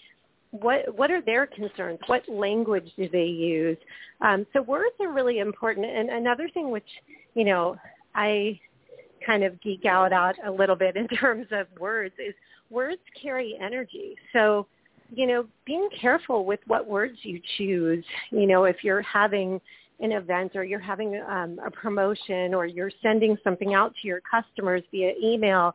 [0.51, 1.99] what, what are their concerns?
[2.07, 3.77] What language do they use?
[4.21, 5.87] Um, so words are really important.
[5.87, 6.89] And another thing which,
[7.35, 7.77] you know,
[8.15, 8.61] I
[9.25, 12.35] kind of geek out at a little bit in terms of words is
[12.71, 14.17] words carry energy.
[14.33, 14.67] So,
[15.15, 18.05] you know, being careful with what words you choose.
[18.31, 19.61] You know, if you're having
[20.01, 24.21] an event or you're having um, a promotion or you're sending something out to your
[24.29, 25.75] customers via email,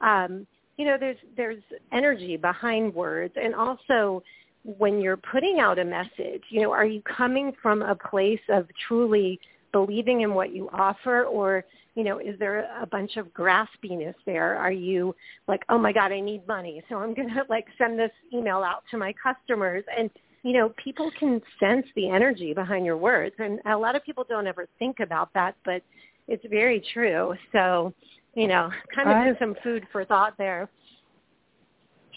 [0.00, 4.22] um, you know, there's there's energy behind words, and also
[4.64, 8.66] when you're putting out a message, you know, are you coming from a place of
[8.88, 9.38] truly
[9.72, 14.56] believing in what you offer or you know, is there a bunch of graspiness there?
[14.56, 15.14] Are you
[15.48, 18.82] like, oh my God, I need money, so I'm gonna like send this email out
[18.90, 19.84] to my customers?
[19.96, 20.10] And
[20.42, 24.24] you know, people can sense the energy behind your words, and a lot of people
[24.28, 25.82] don't ever think about that, but
[26.28, 27.34] it's very true.
[27.52, 27.92] So,
[28.34, 30.68] you know, kind of some food for thought there.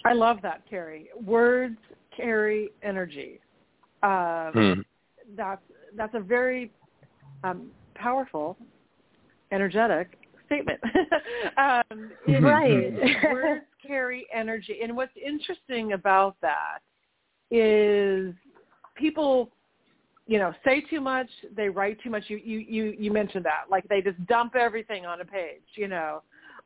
[0.06, 1.10] I love that, Carrie.
[1.26, 1.78] Words
[2.16, 3.40] carry energy.
[4.04, 4.82] Um, hmm.
[5.36, 5.62] That's
[5.96, 6.72] that's a very
[7.44, 8.58] um, powerful
[9.54, 10.80] energetic statement.
[11.58, 12.12] um,
[12.44, 12.94] right.
[13.32, 14.80] words carry energy.
[14.82, 16.80] And what's interesting about that
[17.52, 18.34] is
[18.96, 19.52] people,
[20.28, 22.24] you know, say too much, they write too much.
[22.28, 23.66] You, you, you, you mentioned that.
[23.70, 26.22] Like they just dump everything on a page, you know.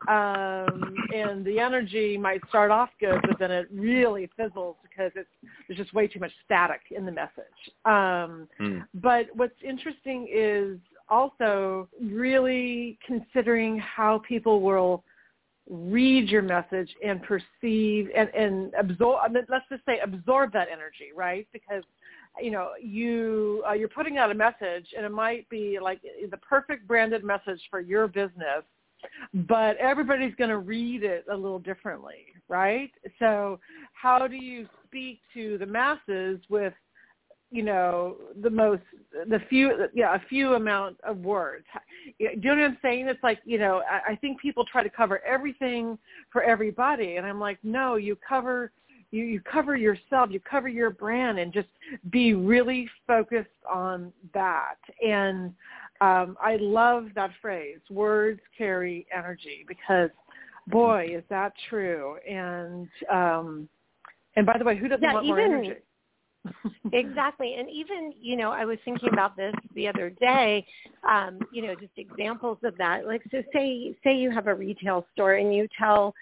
[0.08, 5.28] Um, and the energy might start off good, but then it really fizzles because it's
[5.68, 7.74] there's just way too much static in the message.
[7.84, 8.86] Um, mm.
[8.94, 10.78] But what's interesting is
[11.10, 15.04] also really considering how people will
[15.70, 21.46] read your message and perceive and, and absorb let's just say absorb that energy right
[21.52, 21.84] because
[22.42, 26.00] you know you uh, you're putting out a message and it might be like
[26.32, 28.64] the perfect branded message for your business
[29.48, 32.92] but everybody's going to read it a little differently, right?
[33.20, 33.60] So
[33.94, 36.74] how do you speak to the masses with
[37.50, 38.82] you know the most
[39.30, 41.66] the few yeah a few amount of words.
[42.20, 43.08] Do you know what i'm saying?
[43.08, 45.98] It's like you know I, I think people try to cover everything
[46.32, 48.72] for everybody and i'm like no you cover
[49.12, 51.70] you you cover yourself you cover your brand and just
[52.10, 54.76] be really focused on that.
[55.06, 55.54] And
[56.02, 60.10] um i love that phrase words carry energy because
[60.68, 62.18] boy is that true.
[62.30, 63.70] And um
[64.36, 65.82] and by the way who doesn't yeah, want even, more energy
[66.94, 67.56] exactly.
[67.56, 70.66] And even you know i was thinking about this the other day
[71.08, 73.06] um you know just examples of that.
[73.06, 76.14] Like so say say you have a retail store and you tell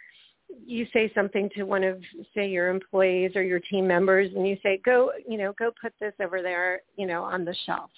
[0.65, 1.99] you say something to one of
[2.35, 5.93] say your employees or your team members and you say go you know go put
[5.99, 7.89] this over there you know on the shelf.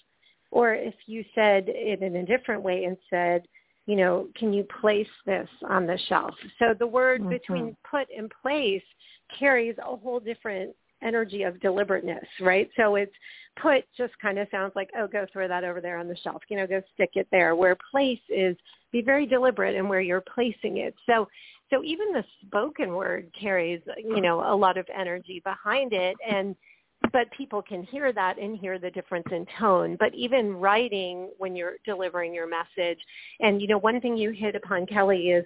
[0.49, 3.47] Or if you said it in a different way and said
[3.85, 6.33] you know can you place this on the shelf?
[6.59, 7.29] So the word mm-hmm.
[7.29, 8.83] between put and place
[9.37, 12.69] carries a whole different energy of deliberateness, right?
[12.77, 13.13] So it's
[13.61, 16.41] put just kind of sounds like, oh, go throw that over there on the shelf,
[16.49, 17.55] you know, go stick it there.
[17.55, 18.55] Where place is
[18.91, 20.95] be very deliberate in where you're placing it.
[21.05, 21.27] So
[21.69, 26.55] so even the spoken word carries, you know, a lot of energy behind it and
[27.13, 29.97] but people can hear that and hear the difference in tone.
[29.99, 32.99] But even writing when you're delivering your message,
[33.39, 35.45] and you know, one thing you hit upon, Kelly, is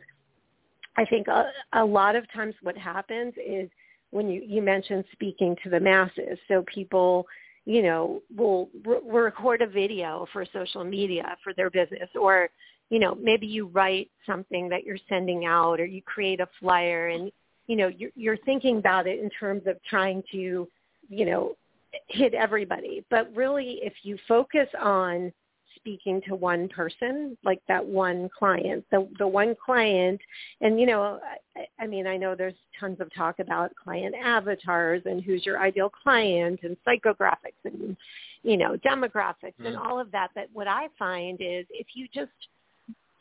[0.97, 3.69] I think a, a lot of times what happens is
[4.11, 6.37] when you you mentioned speaking to the masses.
[6.47, 7.25] So people
[7.65, 12.49] you know will re- record a video for social media for their business or
[12.89, 17.09] you know maybe you write something that you're sending out or you create a flyer
[17.09, 17.31] and
[17.67, 20.67] you know you're, you're thinking about it in terms of trying to
[21.09, 21.55] you know
[22.07, 23.03] hit everybody.
[23.09, 25.31] But really if you focus on
[25.81, 30.19] speaking to one person, like that one client, the the one client,
[30.61, 31.19] and you know,
[31.55, 35.59] I, I mean, I know there's tons of talk about client avatars and who's your
[35.59, 37.97] ideal client and psychographics and
[38.43, 39.67] you know demographics mm.
[39.67, 40.29] and all of that.
[40.35, 42.31] But what I find is if you just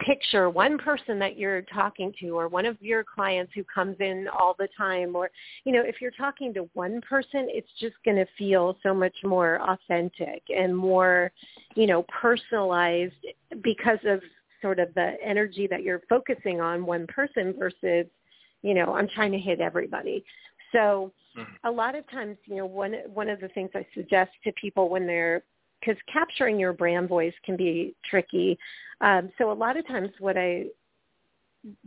[0.06, 4.26] picture one person that you're talking to or one of your clients who comes in
[4.38, 5.30] all the time or
[5.64, 9.14] you know if you're talking to one person it's just going to feel so much
[9.24, 11.30] more authentic and more
[11.74, 13.12] you know personalized
[13.62, 14.20] because of
[14.62, 18.06] sort of the energy that you're focusing on one person versus
[18.62, 20.24] you know I'm trying to hit everybody
[20.72, 21.68] so mm-hmm.
[21.68, 24.88] a lot of times you know one one of the things I suggest to people
[24.88, 25.42] when they're
[25.80, 28.58] because capturing your brand voice can be tricky.
[29.00, 30.66] Um, so a lot of times what I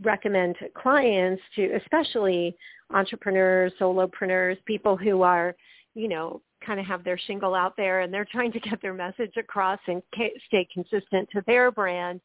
[0.02, 2.56] recommend to clients to, especially
[2.92, 5.54] entrepreneurs, solopreneurs, people who are,
[5.94, 8.94] you know, kind of have their shingle out there and they're trying to get their
[8.94, 10.02] message across and
[10.46, 12.20] stay consistent to their brand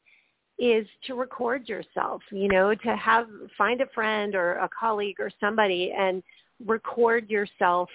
[0.58, 3.28] is to record yourself, you know, to have
[3.58, 6.22] find a friend or a colleague or somebody and
[6.66, 7.90] record yourself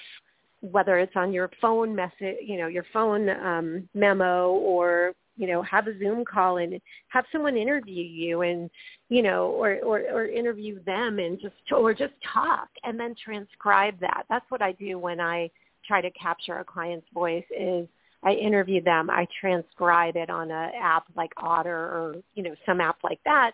[0.71, 5.63] whether it's on your phone message, you know, your phone um, memo or, you know,
[5.63, 8.71] have a Zoom call and have someone interview you and,
[9.09, 13.99] you know, or, or, or interview them and just, or just talk and then transcribe
[14.01, 14.25] that.
[14.31, 15.51] That's what I do when I
[15.87, 17.87] try to capture a client's voice is
[18.23, 22.81] I interview them, I transcribe it on an app like Otter or, you know, some
[22.81, 23.53] app like that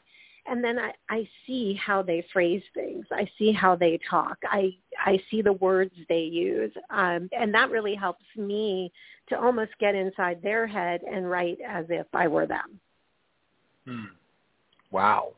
[0.50, 3.06] and then I, I see how they phrase things.
[3.12, 4.36] I see how they talk.
[4.44, 8.92] I I see the words they use, um, and that really helps me
[9.28, 12.80] to almost get inside their head and write as if I were them.
[13.86, 14.04] Hmm.
[14.90, 15.34] Wow!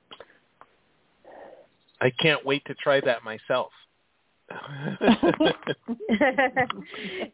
[2.01, 3.70] I can't wait to try that myself.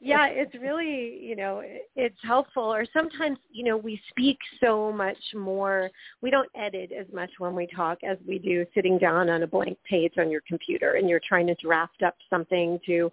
[0.01, 1.63] yeah, it's really, you know,
[1.97, 2.63] it's helpful.
[2.63, 5.91] Or sometimes, you know, we speak so much more.
[6.23, 9.47] We don't edit as much when we talk as we do sitting down on a
[9.47, 13.13] blank page on your computer and you're trying to draft up something to,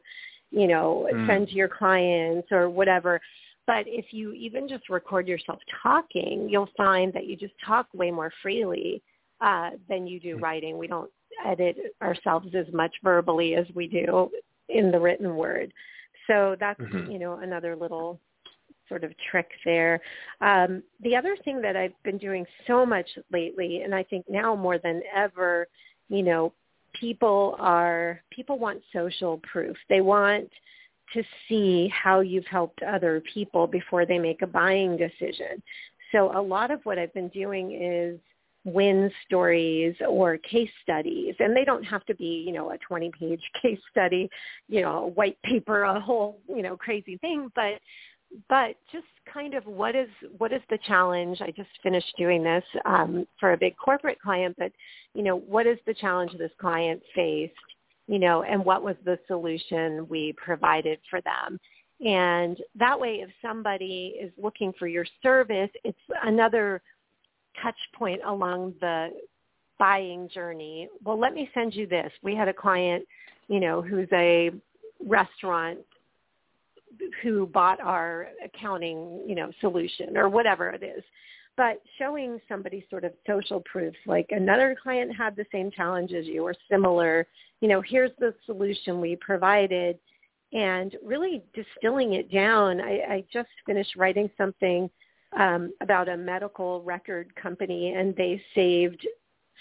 [0.52, 1.28] you know, mm.
[1.28, 3.20] send to your clients or whatever.
[3.68, 8.12] But if you even just record yourself talking, you'll find that you just talk way
[8.12, 9.02] more freely
[9.42, 10.44] uh, than you do hmm.
[10.44, 10.78] writing.
[10.78, 11.12] We don't
[11.46, 14.30] edit ourselves as much verbally as we do
[14.70, 15.74] in the written word.
[16.28, 17.12] So that's, mm-hmm.
[17.12, 18.20] you know, another little
[18.88, 20.00] sort of trick there.
[20.42, 24.56] Um, the other thing that I've been doing so much lately, and I think now
[24.56, 25.68] more than ever,
[26.10, 26.54] you know,
[27.00, 29.76] people are, people want social proof.
[29.90, 30.50] They want
[31.14, 35.62] to see how you've helped other people before they make a buying decision.
[36.12, 38.20] So a lot of what I've been doing is
[38.66, 43.12] win stories or case studies and they don't have to be you know a 20
[43.20, 44.30] page case study
[44.68, 47.80] you know a white paper a whole you know crazy thing but
[48.50, 51.42] but just kind of what is what is the challenge?
[51.42, 54.72] I just finished doing this um, for a big corporate client, but
[55.14, 57.54] you know, what is the challenge this client faced?
[58.08, 61.60] You know, and what was the solution we provided for them?
[62.06, 66.82] And that way, if somebody is looking for your service, it's another
[67.62, 69.10] touch point along the
[69.78, 70.90] buying journey.
[71.04, 72.12] Well, let me send you this.
[72.24, 73.06] We had a client,
[73.48, 74.52] you know, who's a
[75.06, 75.80] restaurant
[77.22, 81.04] who bought our accounting, you know, solution or whatever it is.
[81.58, 86.26] But showing somebody sort of social proof, like another client had the same challenge as
[86.26, 87.28] you or similar,
[87.62, 89.98] you know, here's the solution we provided
[90.52, 92.82] and really distilling it down.
[92.82, 94.90] I, I just finished writing something
[95.38, 99.06] um, about a medical record company and they saved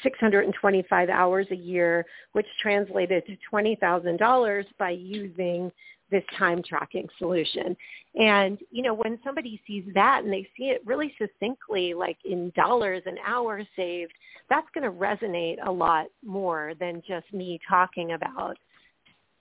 [0.03, 5.71] 625 hours a year, which translated to $20,000 by using
[6.11, 7.77] this time tracking solution.
[8.15, 12.53] And, you know, when somebody sees that and they see it really succinctly, like in
[12.55, 14.12] dollars an hour saved,
[14.49, 18.57] that's going to resonate a lot more than just me talking about,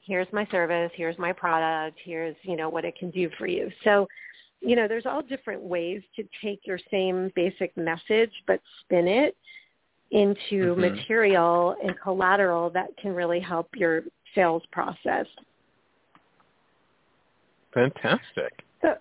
[0.01, 3.69] here's my service, here's my product, here's, you know, what it can do for you.
[3.83, 4.07] So,
[4.63, 9.35] you know, there's all different ways to take your same basic message, but spin it
[10.11, 10.81] into mm-hmm.
[10.81, 14.03] material and collateral that can really help your
[14.35, 15.25] sales process.
[17.73, 18.63] Fantastic.
[18.81, 18.95] So,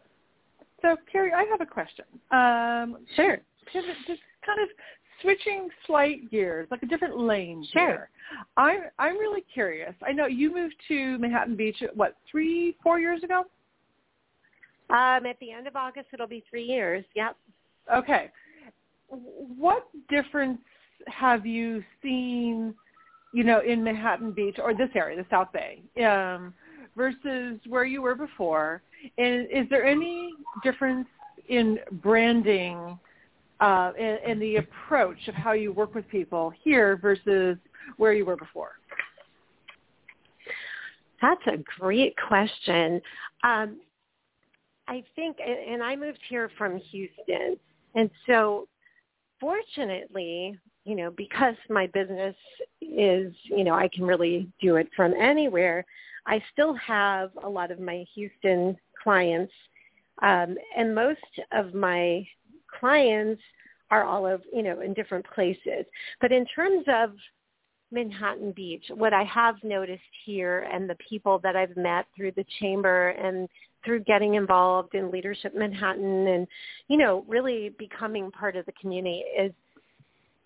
[0.80, 2.06] so Carrie, I have a question.
[2.30, 3.38] Um, sure.
[3.70, 4.68] Pivot, just kind of
[5.20, 7.86] switching slight gears, like a different lane sure.
[7.86, 8.10] here.
[8.56, 9.94] I'm I'm really curious.
[10.06, 13.44] I know you moved to Manhattan Beach what three four years ago.
[14.92, 17.02] Um, at the end of August, it'll be three years.
[17.16, 17.36] Yep.
[17.92, 18.30] Okay.
[19.08, 20.60] What difference
[21.06, 22.74] have you seen,
[23.32, 26.52] you know, in Manhattan Beach or this area, the South Bay, um,
[26.94, 28.82] versus where you were before?
[29.16, 31.08] And is there any difference
[31.48, 32.98] in branding
[33.60, 37.56] uh, and, and the approach of how you work with people here versus
[37.96, 38.72] where you were before?
[41.22, 43.00] That's a great question.
[43.42, 43.78] Um,
[44.92, 47.56] I think, and I moved here from Houston,
[47.94, 48.68] and so
[49.40, 52.36] fortunately, you know, because my business
[52.82, 55.86] is, you know, I can really do it from anywhere,
[56.26, 59.52] I still have a lot of my Houston clients.
[60.20, 61.20] Um, and most
[61.52, 62.28] of my
[62.78, 63.40] clients
[63.90, 65.86] are all of, you know, in different places.
[66.20, 67.12] But in terms of
[67.90, 72.46] Manhattan Beach, what I have noticed here and the people that I've met through the
[72.60, 73.48] chamber and
[73.84, 76.46] through getting involved in Leadership Manhattan and,
[76.88, 79.52] you know, really becoming part of the community is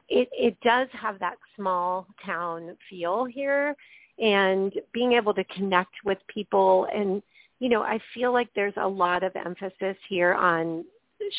[0.08, 3.74] it, it does have that small town feel here
[4.18, 7.22] and being able to connect with people and
[7.58, 10.84] you know i feel like there's a lot of emphasis here on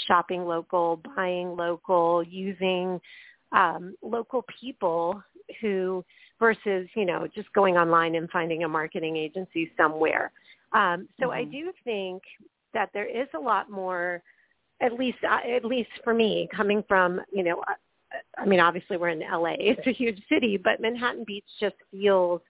[0.07, 2.99] shopping local buying local using
[3.53, 5.21] um, local people
[5.61, 6.03] who
[6.39, 10.31] versus you know just going online and finding a marketing agency somewhere
[10.73, 11.39] um, so mm-hmm.
[11.39, 12.21] i do think
[12.73, 14.21] that there is a lot more
[14.81, 17.61] at least uh, at least for me coming from you know
[18.37, 19.55] I mean, obviously we're in LA.
[19.59, 22.41] It's a huge city, but Manhattan Beach just feels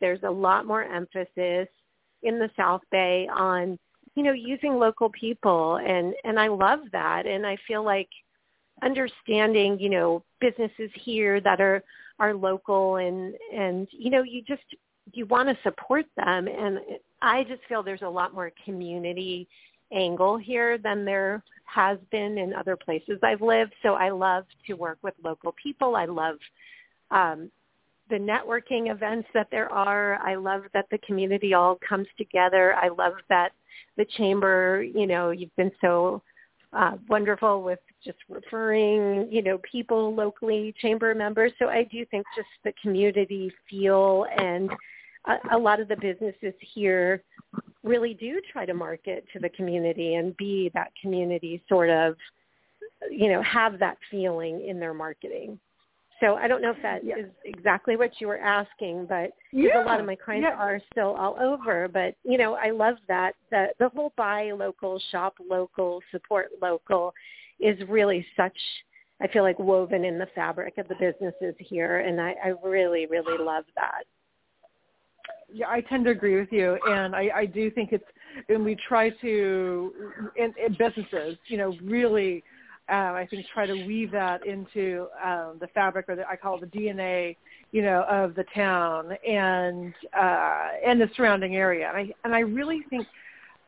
[0.00, 1.68] there's a lot more emphasis
[2.22, 3.78] in the South Bay on,
[4.14, 8.08] you know, using local people and and I love that and I feel like
[8.82, 11.82] understanding, you know, businesses here that are
[12.18, 14.62] are local and and you know, you just
[15.12, 16.78] you want to support them and
[17.22, 19.48] I just feel there's a lot more community
[19.92, 23.72] angle here than there has been in other places I've lived.
[23.82, 25.96] So I love to work with local people.
[25.96, 26.36] I love
[27.10, 27.50] um,
[28.10, 30.16] the networking events that there are.
[30.16, 32.74] I love that the community all comes together.
[32.74, 33.52] I love that
[33.96, 36.22] the chamber, you know, you've been so
[36.72, 41.52] uh, wonderful with just referring, you know, people locally, chamber members.
[41.58, 44.70] So I do think just the community feel and
[45.26, 47.22] a, a lot of the businesses here
[47.82, 52.14] really do try to market to the community and be that community sort of,
[53.10, 55.58] you know, have that feeling in their marketing.
[56.20, 57.16] So I don't know if that yeah.
[57.16, 59.82] is exactly what you were asking, but yeah.
[59.82, 60.56] a lot of my clients yeah.
[60.56, 61.88] are still all over.
[61.92, 67.12] But you know, I love that the the whole buy local, shop local, support local
[67.58, 68.56] is really such.
[69.20, 73.06] I feel like woven in the fabric of the businesses here, and I, I really,
[73.06, 74.04] really love that
[75.52, 78.04] yeah, I tend to agree with you, and I, I do think it's,
[78.48, 79.92] and we try to,
[80.36, 82.42] in, in businesses, you know, really,
[82.90, 86.62] uh, I think try to weave that into um, the fabric, or the, I call
[86.62, 87.36] it the DNA,
[87.70, 91.88] you know, of the town and uh, and the surrounding area.
[91.88, 93.06] And I and I really think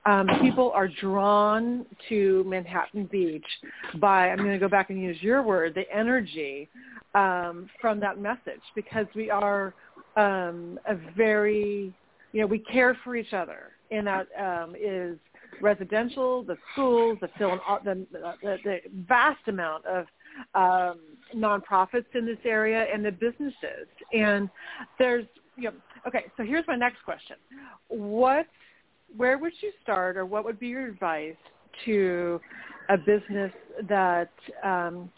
[0.06, 3.46] um, people are drawn to Manhattan Beach
[3.98, 6.68] by, I'm going to go back and use your word, the energy
[7.14, 9.74] um, from that message because we are
[10.16, 11.92] um, a very,
[12.32, 13.70] you know, we care for each other.
[13.90, 15.18] And that um, is
[15.60, 20.06] residential, the schools, the film, the, the, the vast amount of
[20.54, 21.00] um,
[21.34, 23.86] nonprofits in this area and the businesses.
[24.12, 24.50] And
[24.98, 25.74] there's, you know,
[26.08, 27.36] okay, so here's my next question.
[27.88, 28.46] What,
[29.16, 31.36] where would you start or what would be your advice
[31.84, 32.40] to
[32.88, 33.52] a business
[33.88, 34.30] that
[34.64, 35.10] um,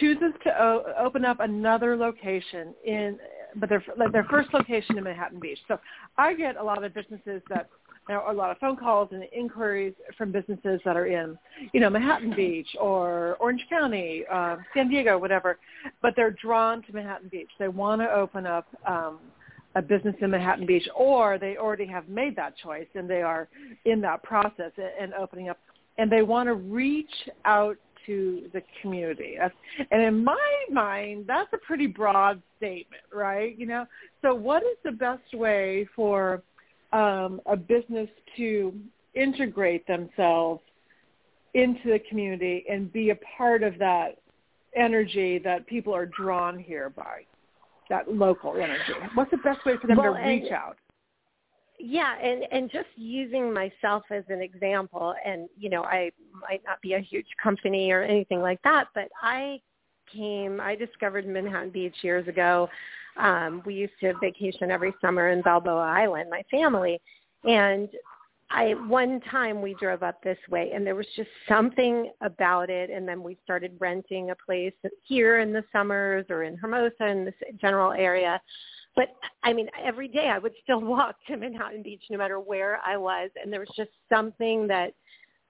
[0.00, 3.18] chooses to o- open up another location in,
[3.56, 5.58] but their like their first location in Manhattan Beach.
[5.68, 5.78] So
[6.18, 7.68] I get a lot of businesses that
[8.08, 11.38] there are a lot of phone calls and inquiries from businesses that are in,
[11.72, 15.58] you know, Manhattan Beach or Orange County, uh, San Diego, whatever,
[16.00, 17.48] but they're drawn to Manhattan Beach.
[17.58, 19.18] They want to open up um,
[19.76, 23.48] a business in Manhattan Beach, or they already have made that choice and they are
[23.84, 25.58] in that process and opening up,
[25.96, 27.10] and they want to reach
[27.44, 27.76] out
[28.06, 29.36] to the community.
[29.90, 33.58] And in my mind, that's a pretty broad statement, right?
[33.58, 33.86] You know,
[34.22, 36.42] so what is the best way for
[36.92, 38.72] um, a business to
[39.14, 40.60] integrate themselves
[41.54, 44.18] into the community and be a part of that
[44.74, 47.22] energy that people are drawn here by,
[47.90, 48.92] that local energy?
[49.14, 50.76] What's the best way for them well, to reach out?
[51.84, 56.12] Yeah, and and just using myself as an example, and you know, I
[56.48, 59.60] might not be a huge company or anything like that, but I
[60.12, 62.68] came, I discovered Manhattan Beach years ago
[63.16, 67.00] um, we used to vacation every summer in Balboa Island, my family,
[67.44, 67.88] and
[68.50, 72.90] I one time we drove up this way and there was just something about it
[72.90, 74.74] and then we started renting a place
[75.04, 78.40] here in the summers or in Hermosa in this general area.
[78.94, 79.08] But
[79.42, 82.96] I mean every day I would still walk to Manhattan Beach no matter where I
[82.96, 84.94] was and there was just something that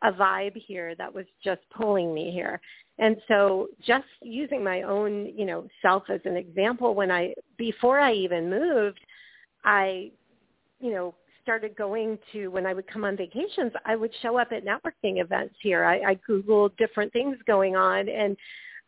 [0.03, 2.61] a vibe here that was just pulling me here.
[2.99, 7.99] And so just using my own, you know, self as an example, when I, before
[7.99, 9.01] I even moved,
[9.65, 10.11] I,
[10.81, 14.49] you know, started going to, when I would come on vacations, I would show up
[14.53, 15.85] at networking events here.
[15.85, 18.37] I, I Googled different things going on and,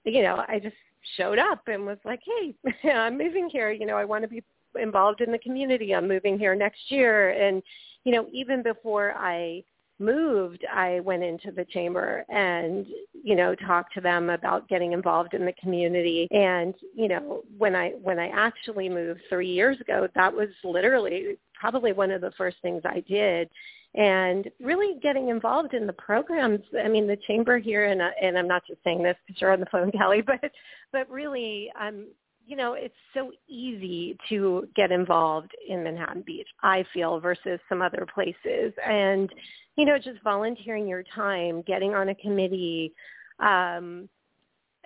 [0.05, 0.77] you know, I just
[1.17, 3.71] showed up and was like, hey, I'm moving here.
[3.71, 4.43] You know, I want to be
[4.81, 5.95] involved in the community.
[5.95, 7.31] I'm moving here next year.
[7.31, 7.63] And,
[8.05, 9.63] you know, even before I
[10.01, 15.35] moved, I went into the chamber and, you know, talked to them about getting involved
[15.35, 16.27] in the community.
[16.33, 21.39] And, you know, when I when I actually moved 3 years ago, that was literally
[21.55, 23.49] probably one of the first things I did
[23.95, 26.61] and really getting involved in the programs.
[26.83, 29.61] I mean, the chamber here, and, and I'm not just saying this because you're on
[29.61, 30.51] the phone, Kelly, but
[30.93, 32.07] but really, um,
[32.47, 37.81] you know, it's so easy to get involved in Manhattan Beach, I feel, versus some
[37.81, 38.73] other places.
[38.85, 39.31] And,
[39.77, 42.93] you know, just volunteering your time, getting on a committee.
[43.39, 44.09] Um,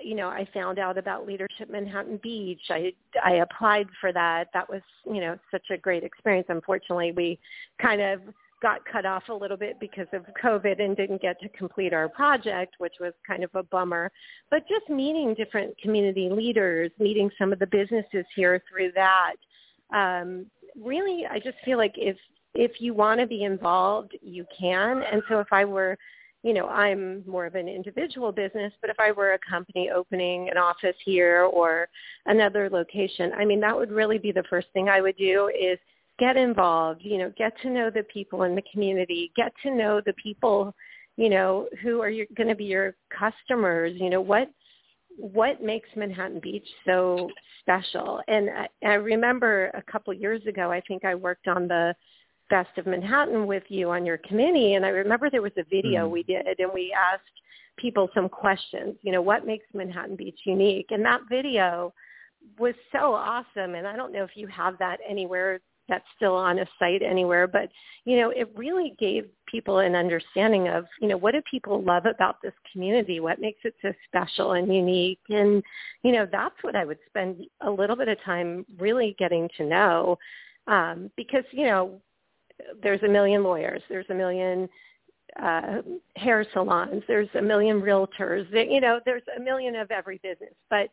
[0.01, 2.61] you know, I found out about Leadership Manhattan Beach.
[2.71, 2.93] I
[3.25, 4.49] I applied for that.
[4.55, 6.47] That was, you know, such a great experience.
[6.51, 7.41] Unfortunately, we
[7.83, 8.21] kind of
[8.61, 12.09] got cut off a little bit because of COVID and didn't get to complete our
[12.09, 14.11] project, which was kind of a bummer.
[14.51, 19.35] But just meeting different community leaders, meeting some of the businesses here through that,
[19.95, 20.47] um,
[20.81, 22.17] really, I just feel like if
[22.55, 25.03] if you want to be involved, you can.
[25.03, 25.97] And so if I were,
[26.43, 30.49] you know, I'm more of an individual business, but if I were a company opening
[30.49, 31.89] an office here or
[32.27, 35.79] another location, I mean, that would really be the first thing I would do is
[36.19, 40.01] get involved, you know, get to know the people in the community, get to know
[40.05, 40.75] the people,
[41.17, 44.51] you know, who are going to be your customers, you know, what
[45.17, 47.29] what makes Manhattan Beach so
[47.61, 48.21] special.
[48.29, 51.95] And I, I remember a couple of years ago, I think I worked on the
[52.51, 56.09] Best of Manhattan with you on your committee, and I remember there was a video
[56.09, 57.25] mm we did, and we asked
[57.77, 58.97] people some questions.
[59.03, 60.87] You know, what makes Manhattan Beach unique?
[60.91, 61.93] And that video
[62.59, 66.59] was so awesome, and I don't know if you have that anywhere that's still on
[66.59, 67.71] a site anywhere, but
[68.09, 72.07] you know, it really gave people an understanding of, you know, what do people love
[72.07, 73.21] about this community?
[73.21, 75.21] What makes it so special and unique?
[75.29, 75.63] And,
[76.03, 79.67] you know, that's what I would spend a little bit of time really getting to
[79.67, 80.19] know.
[80.67, 82.01] Um, because, you know,
[82.83, 84.71] there's a million lawyers, there's a million
[85.43, 85.83] uh,
[86.17, 90.55] hair salons, there's a million realtors, you know, there's a million of every business.
[90.71, 90.89] But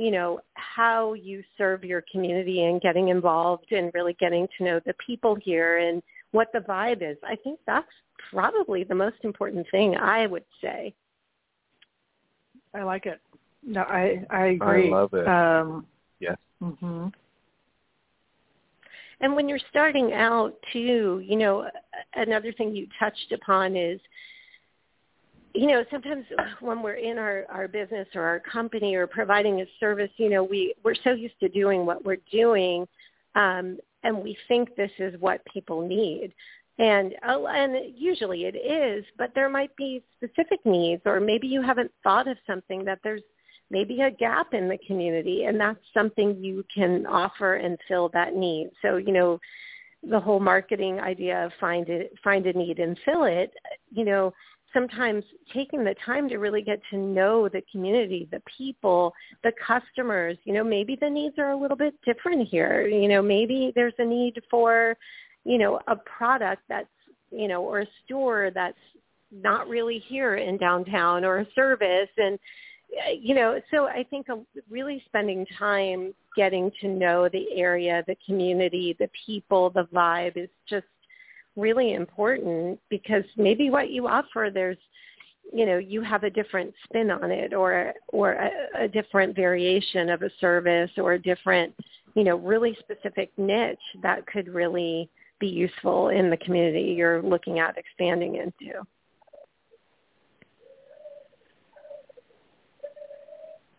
[0.00, 4.80] you know, how you serve your community and getting involved and really getting to know
[4.86, 7.18] the people here and what the vibe is.
[7.22, 7.86] I think that's
[8.30, 10.94] probably the most important thing I would say.
[12.74, 13.20] I like it.
[13.62, 14.88] No, I I agree.
[14.88, 15.28] I love it.
[15.28, 15.86] Um,
[16.18, 16.38] yes.
[16.62, 17.08] hmm
[19.22, 21.68] and when you're starting out too, you know,
[22.14, 24.00] another thing you touched upon is
[25.54, 26.24] you know sometimes
[26.60, 30.44] when we're in our our business or our company or providing a service you know
[30.44, 32.86] we we're so used to doing what we're doing
[33.34, 36.32] um and we think this is what people need.
[36.78, 41.60] And uh, and usually it is but there might be specific needs or maybe you
[41.60, 43.22] haven't thought of something that there's
[43.70, 48.34] maybe a gap in the community and that's something you can offer and fill that
[48.34, 48.70] need.
[48.80, 49.38] So you know
[50.08, 53.52] the whole marketing idea of find it find a need and fill it
[53.92, 54.32] you know
[54.72, 59.12] sometimes taking the time to really get to know the community, the people,
[59.42, 62.86] the customers, you know, maybe the needs are a little bit different here.
[62.86, 64.96] You know, maybe there's a need for,
[65.44, 66.88] you know, a product that's,
[67.30, 68.78] you know, or a store that's
[69.32, 72.38] not really here in downtown or a service and
[72.92, 78.02] uh, you know, so I think um, really spending time getting to know the area,
[78.06, 80.86] the community, the people, the vibe is just
[81.60, 84.78] really important because maybe what you offer there's
[85.52, 90.08] you know you have a different spin on it or or a, a different variation
[90.08, 91.74] of a service or a different
[92.14, 95.08] you know really specific niche that could really
[95.38, 98.80] be useful in the community you're looking at expanding into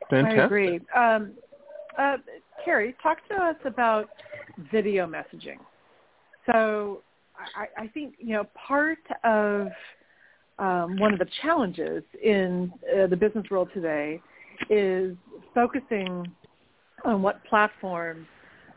[0.09, 0.39] Fantastic.
[0.41, 0.79] I agree.
[0.93, 1.31] Um,
[1.97, 2.17] uh,
[2.65, 4.09] Carrie, talk to us about
[4.71, 5.57] video messaging.
[6.51, 7.01] So
[7.55, 9.67] I, I think you know part of
[10.59, 14.21] um, one of the challenges in uh, the business world today
[14.69, 15.15] is
[15.53, 16.25] focusing
[17.03, 18.27] on what platforms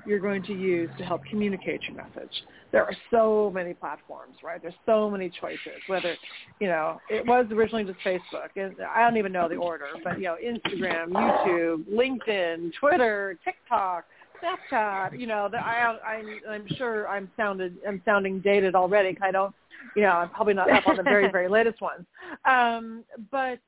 [0.07, 2.33] you're going to use to help communicate your message.
[2.73, 4.61] There are so many platforms, right?
[4.61, 5.81] There's so many choices.
[5.87, 6.15] Whether,
[6.61, 10.19] you know, it was originally just Facebook, and I don't even know the order, but
[10.19, 14.05] you know, Instagram, YouTube, LinkedIn, Twitter, TikTok,
[14.43, 19.17] Snapchat, you know, the, I, I'm, I'm sure I'm sounded, I'm sounding dated already.
[19.23, 19.55] I don't,
[19.97, 22.05] you know, I'm probably not up on the very, very latest ones.
[22.45, 23.59] Um, but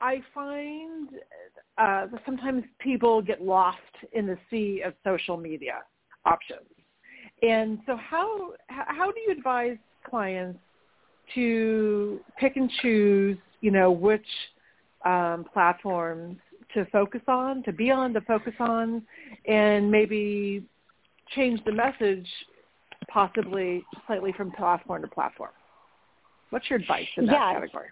[0.00, 1.08] I find
[1.78, 3.78] uh, that sometimes people get lost
[4.12, 5.82] in the sea of social media
[6.24, 6.68] options.
[7.42, 9.76] And so how, how do you advise
[10.08, 10.58] clients
[11.34, 14.26] to pick and choose, you know, which
[15.04, 16.36] um, platforms
[16.76, 19.02] to focus on, to be on, to focus on,
[19.46, 20.62] and maybe
[21.34, 22.28] change the message
[23.08, 25.50] possibly slightly from platform to platform.
[26.50, 27.52] What's your advice in that yeah.
[27.54, 27.88] category?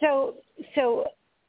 [0.00, 0.34] So,
[0.74, 1.04] so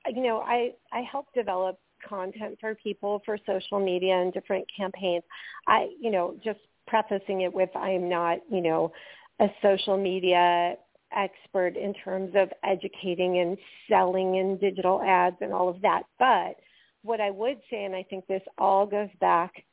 [0.08, 1.78] you know, I I help develop
[2.08, 5.24] content for people for social media and different campaigns.
[5.68, 8.92] I, you know, just prefacing it with I am not, you know,
[9.42, 10.76] a social media
[11.16, 13.58] expert in terms of educating and
[13.90, 16.04] selling and digital ads and all of that.
[16.18, 16.56] But
[17.04, 19.64] what I would say, and I think this all goes back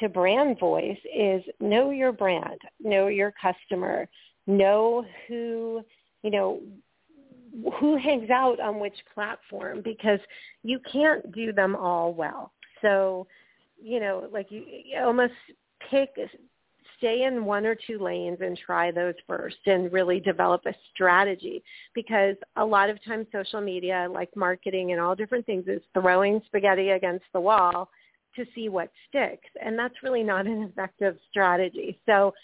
[0.00, 4.08] to brand voice, is know your brand, know your customer,
[4.46, 5.82] know who,
[6.22, 6.60] you know,
[7.80, 10.20] who hangs out on which platform because
[10.62, 12.52] you can't do them all well.
[12.82, 13.26] So,
[13.82, 15.32] you know, like you, you almost
[15.90, 16.10] pick
[16.98, 21.62] stay in one or two lanes and try those first and really develop a strategy.
[21.94, 26.40] Because a lot of times social media like marketing and all different things is throwing
[26.46, 27.88] spaghetti against the wall
[28.36, 29.48] to see what sticks.
[29.64, 31.98] And that's really not an effective strategy.
[32.06, 32.34] So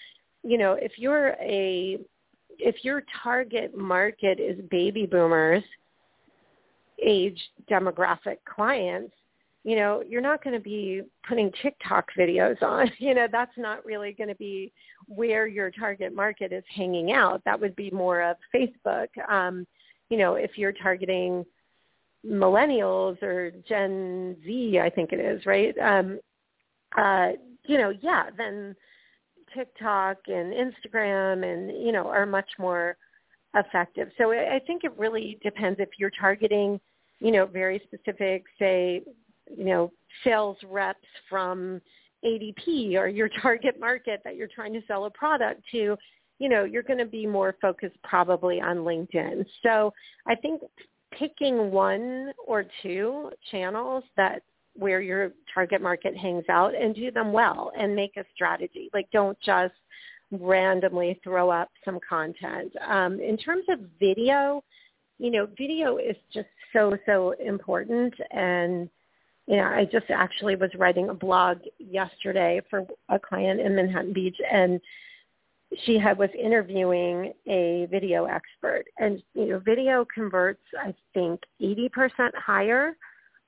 [0.44, 1.98] you know if you're a
[2.58, 5.64] if your target market is baby boomers
[7.04, 9.12] age demographic clients
[9.64, 12.90] you know, you're not going to be putting TikTok videos on.
[12.98, 14.72] You know, that's not really going to be
[15.06, 17.42] where your target market is hanging out.
[17.44, 19.08] That would be more of Facebook.
[19.28, 19.66] Um,
[20.10, 21.44] you know, if you're targeting
[22.26, 25.76] millennials or Gen Z, I think it is, right?
[25.78, 26.20] Um,
[26.96, 27.32] uh,
[27.64, 28.76] you know, yeah, then
[29.54, 32.96] TikTok and Instagram and, you know, are much more
[33.54, 34.08] effective.
[34.18, 36.80] So I think it really depends if you're targeting,
[37.20, 39.02] you know, very specific, say,
[39.56, 39.92] you know,
[40.22, 41.80] sales reps from
[42.24, 45.96] ADP or your target market that you're trying to sell a product to,
[46.38, 49.44] you know, you're going to be more focused probably on LinkedIn.
[49.62, 49.92] So
[50.26, 50.62] I think
[51.18, 54.42] picking one or two channels that
[54.76, 58.90] where your target market hangs out and do them well and make a strategy.
[58.92, 59.74] Like don't just
[60.32, 62.72] randomly throw up some content.
[62.88, 64.64] Um, in terms of video,
[65.18, 68.90] you know, video is just so, so important and
[69.46, 74.12] you know, I just actually was writing a blog yesterday for a client in Manhattan
[74.12, 74.80] Beach and
[75.84, 81.88] she had was interviewing a video expert and you know video converts I think 80%
[82.36, 82.96] higher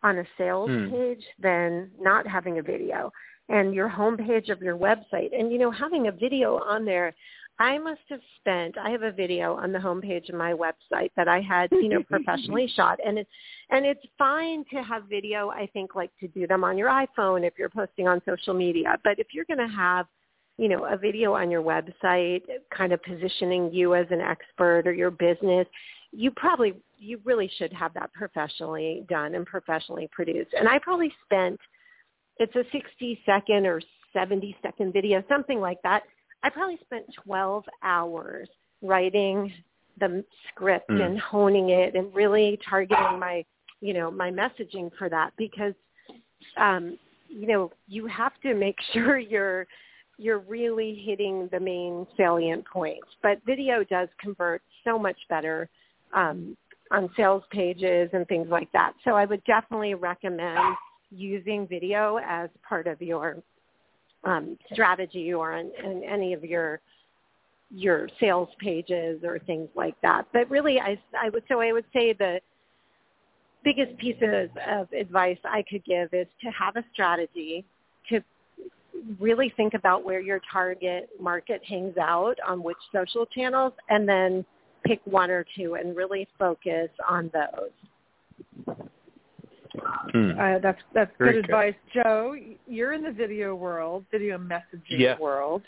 [0.02, 0.90] on a sales Hmm.
[0.90, 3.12] page than not having a video
[3.48, 5.38] and your homepage of your website.
[5.38, 7.14] And you know, having a video on there,
[7.58, 8.76] I must have spent.
[8.76, 12.02] I have a video on the homepage of my website that I had, you know,
[12.10, 13.30] professionally shot, and it's
[13.70, 15.48] and it's fine to have video.
[15.48, 18.98] I think like to do them on your iPhone if you're posting on social media.
[19.04, 20.06] But if you're going to have
[20.58, 22.42] you know, a video on your website
[22.76, 25.66] kind of positioning you as an expert or your business,
[26.12, 30.54] you probably, you really should have that professionally done and professionally produced.
[30.58, 31.60] And I probably spent,
[32.38, 33.82] it's a 60 second or
[34.14, 36.04] 70 second video, something like that.
[36.46, 38.48] I probably spent 12 hours
[38.80, 39.52] writing
[39.98, 41.04] the script Mm.
[41.04, 43.44] and honing it and really targeting my,
[43.80, 45.74] you know, my messaging for that because,
[46.56, 46.96] um,
[47.28, 49.66] you know, you have to make sure you're,
[50.18, 53.08] you're really hitting the main salient points.
[53.22, 55.68] But video does convert so much better
[56.12, 56.56] um,
[56.92, 58.92] on sales pages and things like that.
[59.02, 60.76] So I would definitely recommend
[61.10, 63.42] using video as part of your
[64.26, 66.80] um, strategy or on, on any of your
[67.70, 70.24] your sales pages or things like that.
[70.32, 72.40] But really, I, I would so I would say the
[73.64, 77.64] biggest pieces of advice I could give is to have a strategy
[78.08, 78.20] to
[79.18, 84.44] really think about where your target market hangs out on which social channels and then
[84.84, 87.70] pick one or two and really focus on those.
[90.12, 90.38] Hmm.
[90.38, 91.44] Uh, that's that's Very good good.
[91.50, 92.36] advice, Joe.
[92.66, 95.18] You're in the video world, video messaging Yeah.
[95.18, 95.62] world.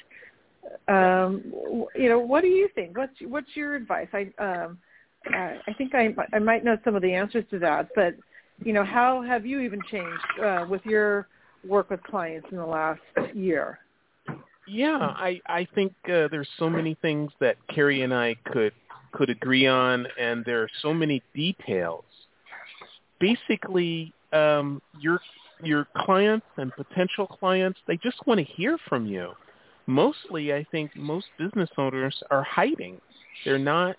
[0.89, 2.97] Um, w- you know, what do you think?
[2.97, 4.09] What's what's your advice?
[4.13, 4.79] I um,
[5.27, 8.15] I I think I I might know some of the answers to that, but
[8.65, 11.29] you know, how have you even changed uh, with your
[11.67, 13.01] work with clients in the last
[13.35, 13.79] year?
[14.67, 18.73] Yeah, I I think uh, there's so many things that Carrie and I could
[19.13, 22.05] could agree on, and there are so many details.
[23.21, 25.21] Basically, um, your
[25.63, 29.33] your clients and potential clients they just want to hear from you.
[29.87, 33.01] Mostly, I think most business owners are hiding.
[33.45, 33.97] They're not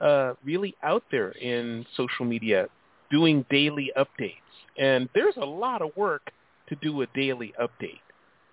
[0.00, 2.68] uh, really out there in social media
[3.10, 4.34] doing daily updates,
[4.78, 6.30] and there's a lot of work
[6.68, 8.00] to do a daily update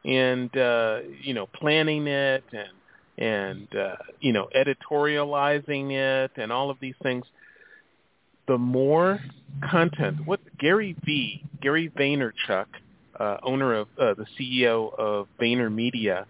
[0.07, 2.69] and uh, you know planning it and
[3.17, 7.25] and uh, you know editorializing it and all of these things.
[8.47, 9.19] The more
[9.69, 12.65] content, what Gary V, Gary Vaynerchuk,
[13.19, 16.25] uh, owner of uh, the CEO of Vayner Media,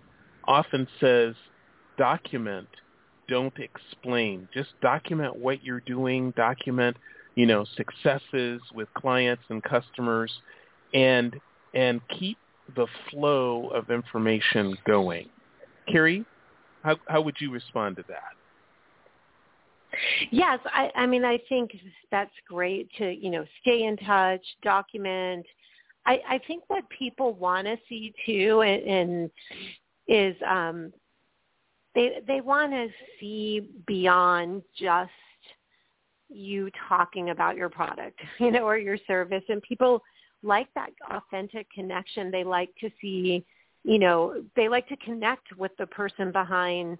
[0.45, 1.35] often says,
[1.97, 2.67] document,
[3.27, 4.47] don't explain.
[4.53, 6.31] Just document what you're doing.
[6.37, 6.95] Document,
[7.35, 10.31] you know, successes with clients and customers,
[10.93, 11.35] and
[11.73, 12.37] and keep
[12.75, 15.27] the flow of information going.
[15.91, 16.25] Carrie,
[16.83, 18.36] how how would you respond to that?
[20.31, 21.71] Yes, I, I mean, I think
[22.11, 25.45] that's great to, you know, stay in touch, document.
[26.05, 29.31] I, I think what people want to see too, and, and
[30.07, 30.93] is um,
[31.95, 32.87] they they want to
[33.19, 35.11] see beyond just
[36.29, 40.01] you talking about your product, you know, or your service, and people
[40.43, 42.31] like that authentic connection.
[42.31, 43.45] They like to see,
[43.83, 46.97] you know, they like to connect with the person behind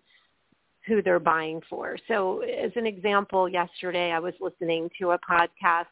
[0.88, 1.97] who they're buying for.
[2.07, 5.85] So as an example, yesterday I was listening to a podcast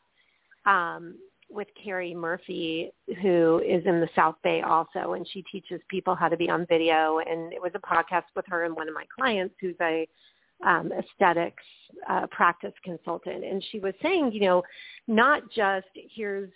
[0.66, 1.16] um,
[1.50, 2.92] with Carrie Murphy,
[3.22, 6.66] who is in the South Bay also, and she teaches people how to be on
[6.68, 7.20] video.
[7.20, 10.08] And it was a podcast with her and one of my clients who's a
[10.66, 11.64] um, aesthetics
[12.10, 14.64] uh, practice consultant, and she was saying, you know,
[15.08, 16.50] not just here's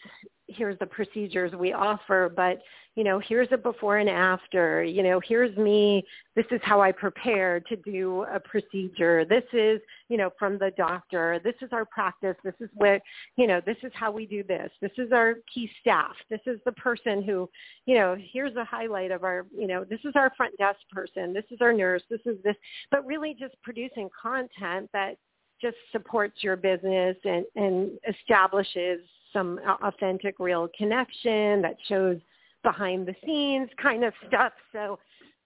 [0.49, 2.59] here's the procedures we offer, but
[2.95, 4.83] you know, here's a before and after.
[4.83, 6.03] You know, here's me.
[6.35, 9.23] This is how I prepare to do a procedure.
[9.23, 9.79] This is,
[10.09, 11.39] you know, from the doctor.
[11.41, 12.35] This is our practice.
[12.43, 13.01] This is what,
[13.37, 14.69] you know, this is how we do this.
[14.81, 16.13] This is our key staff.
[16.29, 17.49] This is the person who,
[17.85, 21.31] you know, here's a highlight of our, you know, this is our front desk person.
[21.31, 22.03] This is our nurse.
[22.09, 22.55] This is this.
[22.91, 25.15] But really just producing content that
[25.61, 28.99] just supports your business and, and establishes
[29.33, 32.17] some authentic real connection that shows
[32.63, 34.53] behind the scenes kind of stuff.
[34.71, 34.99] So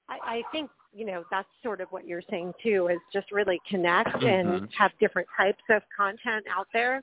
[0.10, 3.60] I, I think, you know, that's sort of what you're saying too, is just really
[3.68, 4.28] connect Mhm.
[4.28, 7.02] and have different types of content out there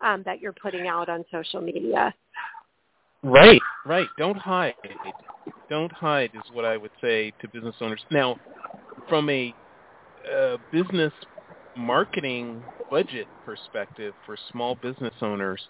[0.00, 2.14] um, that you're putting out on social media.
[3.22, 4.08] Right, right.
[4.18, 4.74] Don't hide.
[5.68, 8.04] Don't hide is what I would say to business owners.
[8.10, 8.36] Now,
[9.08, 9.54] from a
[10.30, 11.12] uh, business
[11.76, 15.60] marketing budget perspective for small business owners,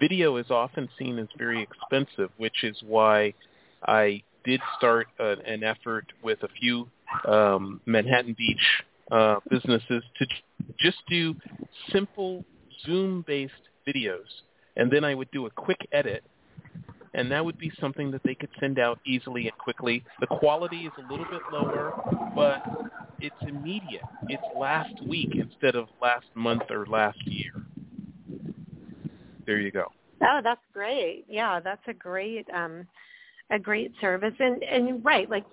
[0.00, 3.34] video is often seen as very expensive, which is why
[3.86, 6.88] I did start a, an effort with a few
[7.28, 8.82] um, Manhattan Beach
[9.12, 10.26] uh, businesses to
[10.78, 11.34] just do
[11.92, 12.44] simple
[12.84, 13.52] Zoom-based
[13.86, 14.26] videos,
[14.76, 16.24] and then I would do a quick edit
[17.14, 20.04] and that would be something that they could send out easily and quickly.
[20.20, 21.92] The quality is a little bit lower,
[22.34, 22.62] but
[23.20, 24.04] it's immediate.
[24.28, 27.52] It's last week instead of last month or last year.
[29.50, 29.86] There you go.
[30.22, 31.24] Oh, that's great.
[31.28, 32.86] Yeah, that's a great um
[33.50, 35.44] a great service and and right like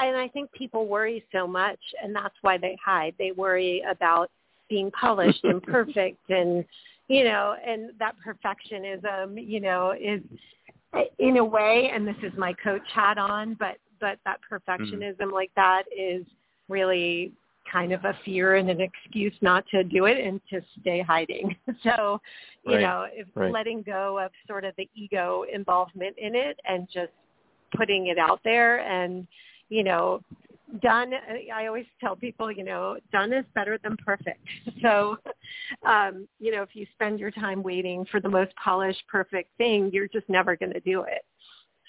[0.00, 4.32] and i think people worry so much and that's why they hide they worry about
[4.68, 6.64] being polished and perfect and
[7.06, 10.20] you know and that perfectionism you know is
[11.20, 15.32] in a way and this is my coach hat on but but that perfectionism mm-hmm.
[15.32, 16.26] like that is
[16.68, 17.32] really
[17.70, 21.54] kind of a fear and an excuse not to do it and to stay hiding.
[21.82, 22.20] So,
[22.64, 22.80] you right.
[22.80, 23.52] know, if right.
[23.52, 27.12] letting go of sort of the ego involvement in it and just
[27.76, 29.26] putting it out there and,
[29.68, 30.20] you know,
[30.82, 31.12] done
[31.54, 34.40] I always tell people, you know, done is better than perfect.
[34.82, 35.16] So,
[35.86, 39.90] um, you know, if you spend your time waiting for the most polished perfect thing,
[39.92, 41.24] you're just never going to do it.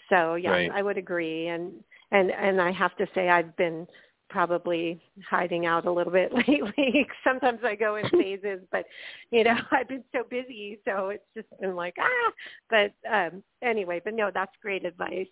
[0.09, 0.71] So, yeah, right.
[0.73, 1.73] I would agree and
[2.11, 3.87] and and I have to say I've been
[4.29, 7.07] probably hiding out a little bit lately.
[7.23, 8.85] Sometimes I go in phases, but
[9.31, 12.31] you know, I've been so busy, so it's just been like ah.
[12.69, 15.27] But um anyway, but no, that's great advice.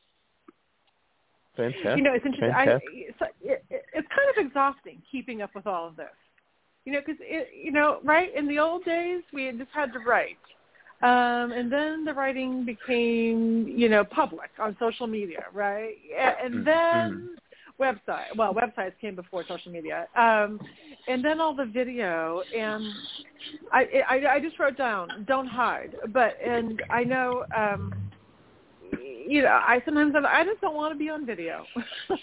[1.55, 1.97] Fantastic.
[1.97, 2.51] You know, it's interesting.
[2.53, 2.65] I,
[3.17, 6.07] so it, it, it's kind of exhausting keeping up with all of this.
[6.83, 7.19] You know, because
[7.53, 10.37] you know, right in the old days, we just had to write,
[11.01, 15.95] um, and then the writing became, you know, public on social media, right?
[16.43, 17.37] And mm, then
[17.79, 18.35] website.
[18.35, 20.59] Well, websites came before social media, um,
[21.07, 22.41] and then all the video.
[22.55, 22.83] And
[23.71, 25.95] I, I, I just wrote down, don't hide.
[26.09, 27.93] But and I know, um,
[29.27, 31.65] you know, I sometimes I'm, I just don't want to be on video.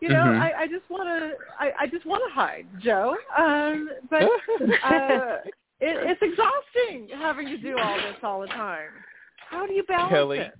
[0.00, 0.42] you know, mm-hmm.
[0.42, 3.16] I, I just want to, I, I just want to hide, Joe.
[3.36, 4.28] Um, but uh,
[5.80, 8.88] it, it's exhausting having to do all this all the time.
[9.50, 10.54] How do you balance Kelly, it?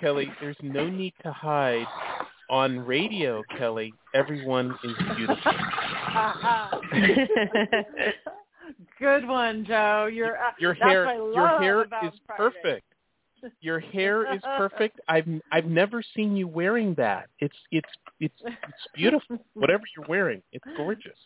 [0.00, 1.86] Kelly, there's no need to hide.
[2.48, 5.52] On radio, Kelly, everyone is beautiful.
[9.00, 10.08] Good one, Joe.
[10.12, 12.12] Your uh, your hair, your hair is Friday.
[12.36, 12.84] perfect.
[13.60, 15.00] Your hair is perfect.
[15.08, 17.28] I've I've never seen you wearing that.
[17.40, 17.88] It's it's
[18.20, 19.38] it's it's beautiful.
[19.54, 21.18] Whatever you're wearing, it's gorgeous.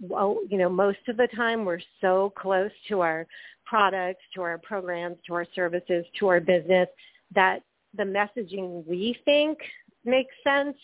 [0.00, 3.26] well, you know, most of the time we're so close to our
[3.66, 6.88] products, to our programs, to our services, to our business
[7.34, 7.62] that
[7.96, 9.58] the messaging we think
[10.04, 10.76] makes sense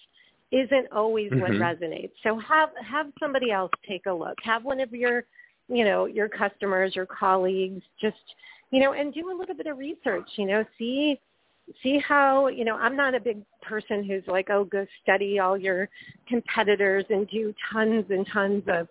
[0.52, 1.40] isn't always mm-hmm.
[1.40, 2.12] what resonates.
[2.22, 4.36] So have have somebody else take a look.
[4.42, 5.24] Have one of your,
[5.68, 8.16] you know, your customers, your colleagues just,
[8.70, 11.18] you know, and do a little bit of research, you know, see
[11.82, 15.58] see how, you know, I'm not a big person who's like, oh, go study all
[15.58, 15.88] your
[16.28, 18.86] competitors and do tons and tons of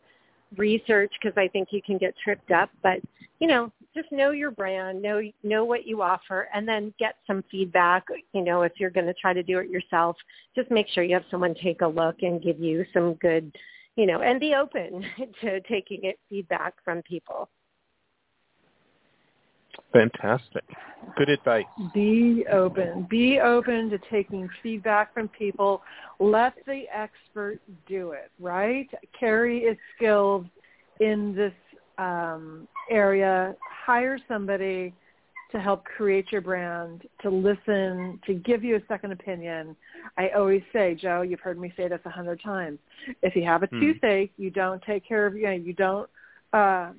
[0.58, 3.00] research because I think you can get tripped up, but
[3.40, 7.44] you know, just know your brand, know know what you offer, and then get some
[7.50, 8.06] feedback.
[8.34, 10.18] You know, if you're going to try to do it yourself,
[10.56, 13.56] just make sure you have someone take a look and give you some good,
[13.96, 15.06] you know, and be open
[15.42, 17.50] to taking it feedback from people.
[19.94, 20.64] Fantastic.
[21.18, 21.66] Good advice.
[21.94, 23.08] Be open.
[23.10, 25.82] Be open to taking feedback from people.
[26.20, 28.90] Let the expert do it, right?
[29.18, 30.48] Carrie is skilled
[31.00, 31.54] in this
[31.98, 33.56] um, area.
[33.86, 34.94] Hire somebody
[35.52, 39.76] to help create your brand, to listen, to give you a second opinion.
[40.18, 42.80] I always say, Joe, you've heard me say this a hundred times.
[43.22, 43.80] If you have a Hmm.
[43.80, 46.10] toothache, you don't take care of you know, you don't
[46.54, 46.92] uh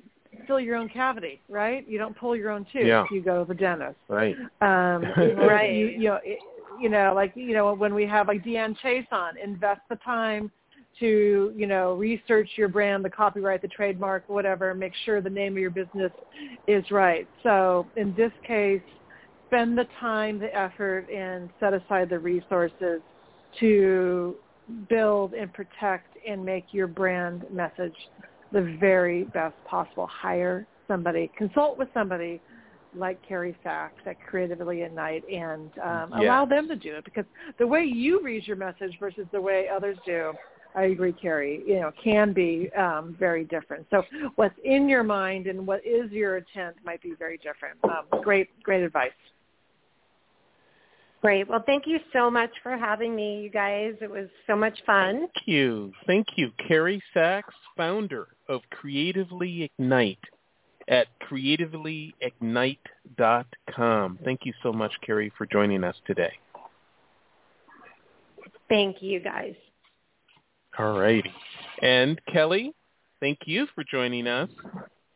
[0.45, 1.87] fill your own cavity, right?
[1.87, 2.85] You don't pull your own tooth.
[2.85, 3.05] Yeah.
[3.11, 3.97] You go to the dentist.
[4.07, 4.35] Right.
[4.61, 5.03] Um,
[5.37, 5.73] Right.
[5.73, 6.39] You, you know, it,
[6.79, 10.51] you know, like you know, when we have like Deanne Chase on, invest the time
[10.99, 14.73] to you know research your brand, the copyright, the trademark, whatever.
[14.73, 16.11] Make sure the name of your business
[16.67, 17.27] is right.
[17.43, 18.81] So in this case,
[19.47, 23.01] spend the time, the effort, and set aside the resources
[23.59, 24.35] to
[24.89, 27.95] build and protect and make your brand message
[28.51, 30.07] the very best possible.
[30.07, 32.41] Hire somebody, consult with somebody
[32.95, 36.21] like Carrie Saks at Creatively Ignite and um, Yes.
[36.21, 37.25] allow them to do it because
[37.59, 40.33] the way you read your message versus the way others do,
[40.75, 43.85] I agree, Carrie, you know, can be um, very different.
[43.89, 44.03] So
[44.35, 47.77] what's in your mind and what is your intent might be very different.
[47.83, 49.11] Um, great, great advice.
[51.21, 51.47] Great.
[51.47, 53.95] Well, thank you so much for having me, you guys.
[54.01, 55.21] It was so much fun.
[55.21, 55.91] Thank you.
[56.05, 56.51] Thank you.
[56.67, 60.19] Carrie Saks, founder of Creatively Ignite
[60.87, 64.19] at creativelyignite.com.
[64.23, 66.31] Thank you so much, Carrie, for joining us today.
[68.69, 69.55] Thank you, guys.
[70.77, 71.33] All righty.
[71.81, 72.73] And Kelly,
[73.19, 74.49] thank you for joining us.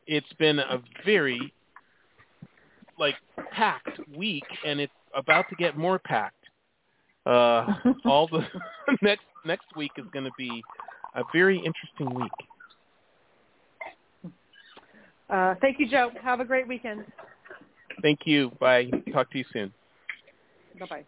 [0.08, 1.54] It's been a very
[2.98, 3.16] like
[3.52, 6.36] packed week and it's about to get more packed.
[7.26, 7.74] Uh
[8.06, 8.46] all the
[9.02, 10.64] next next week is going to be
[11.16, 12.32] a very interesting week.
[15.30, 16.12] Uh, thank you, Joe.
[16.22, 17.06] Have a great weekend.
[18.02, 18.52] Thank you.
[18.60, 18.92] Bye.
[19.14, 19.74] Talk to you soon.
[20.80, 21.06] Bye-bye.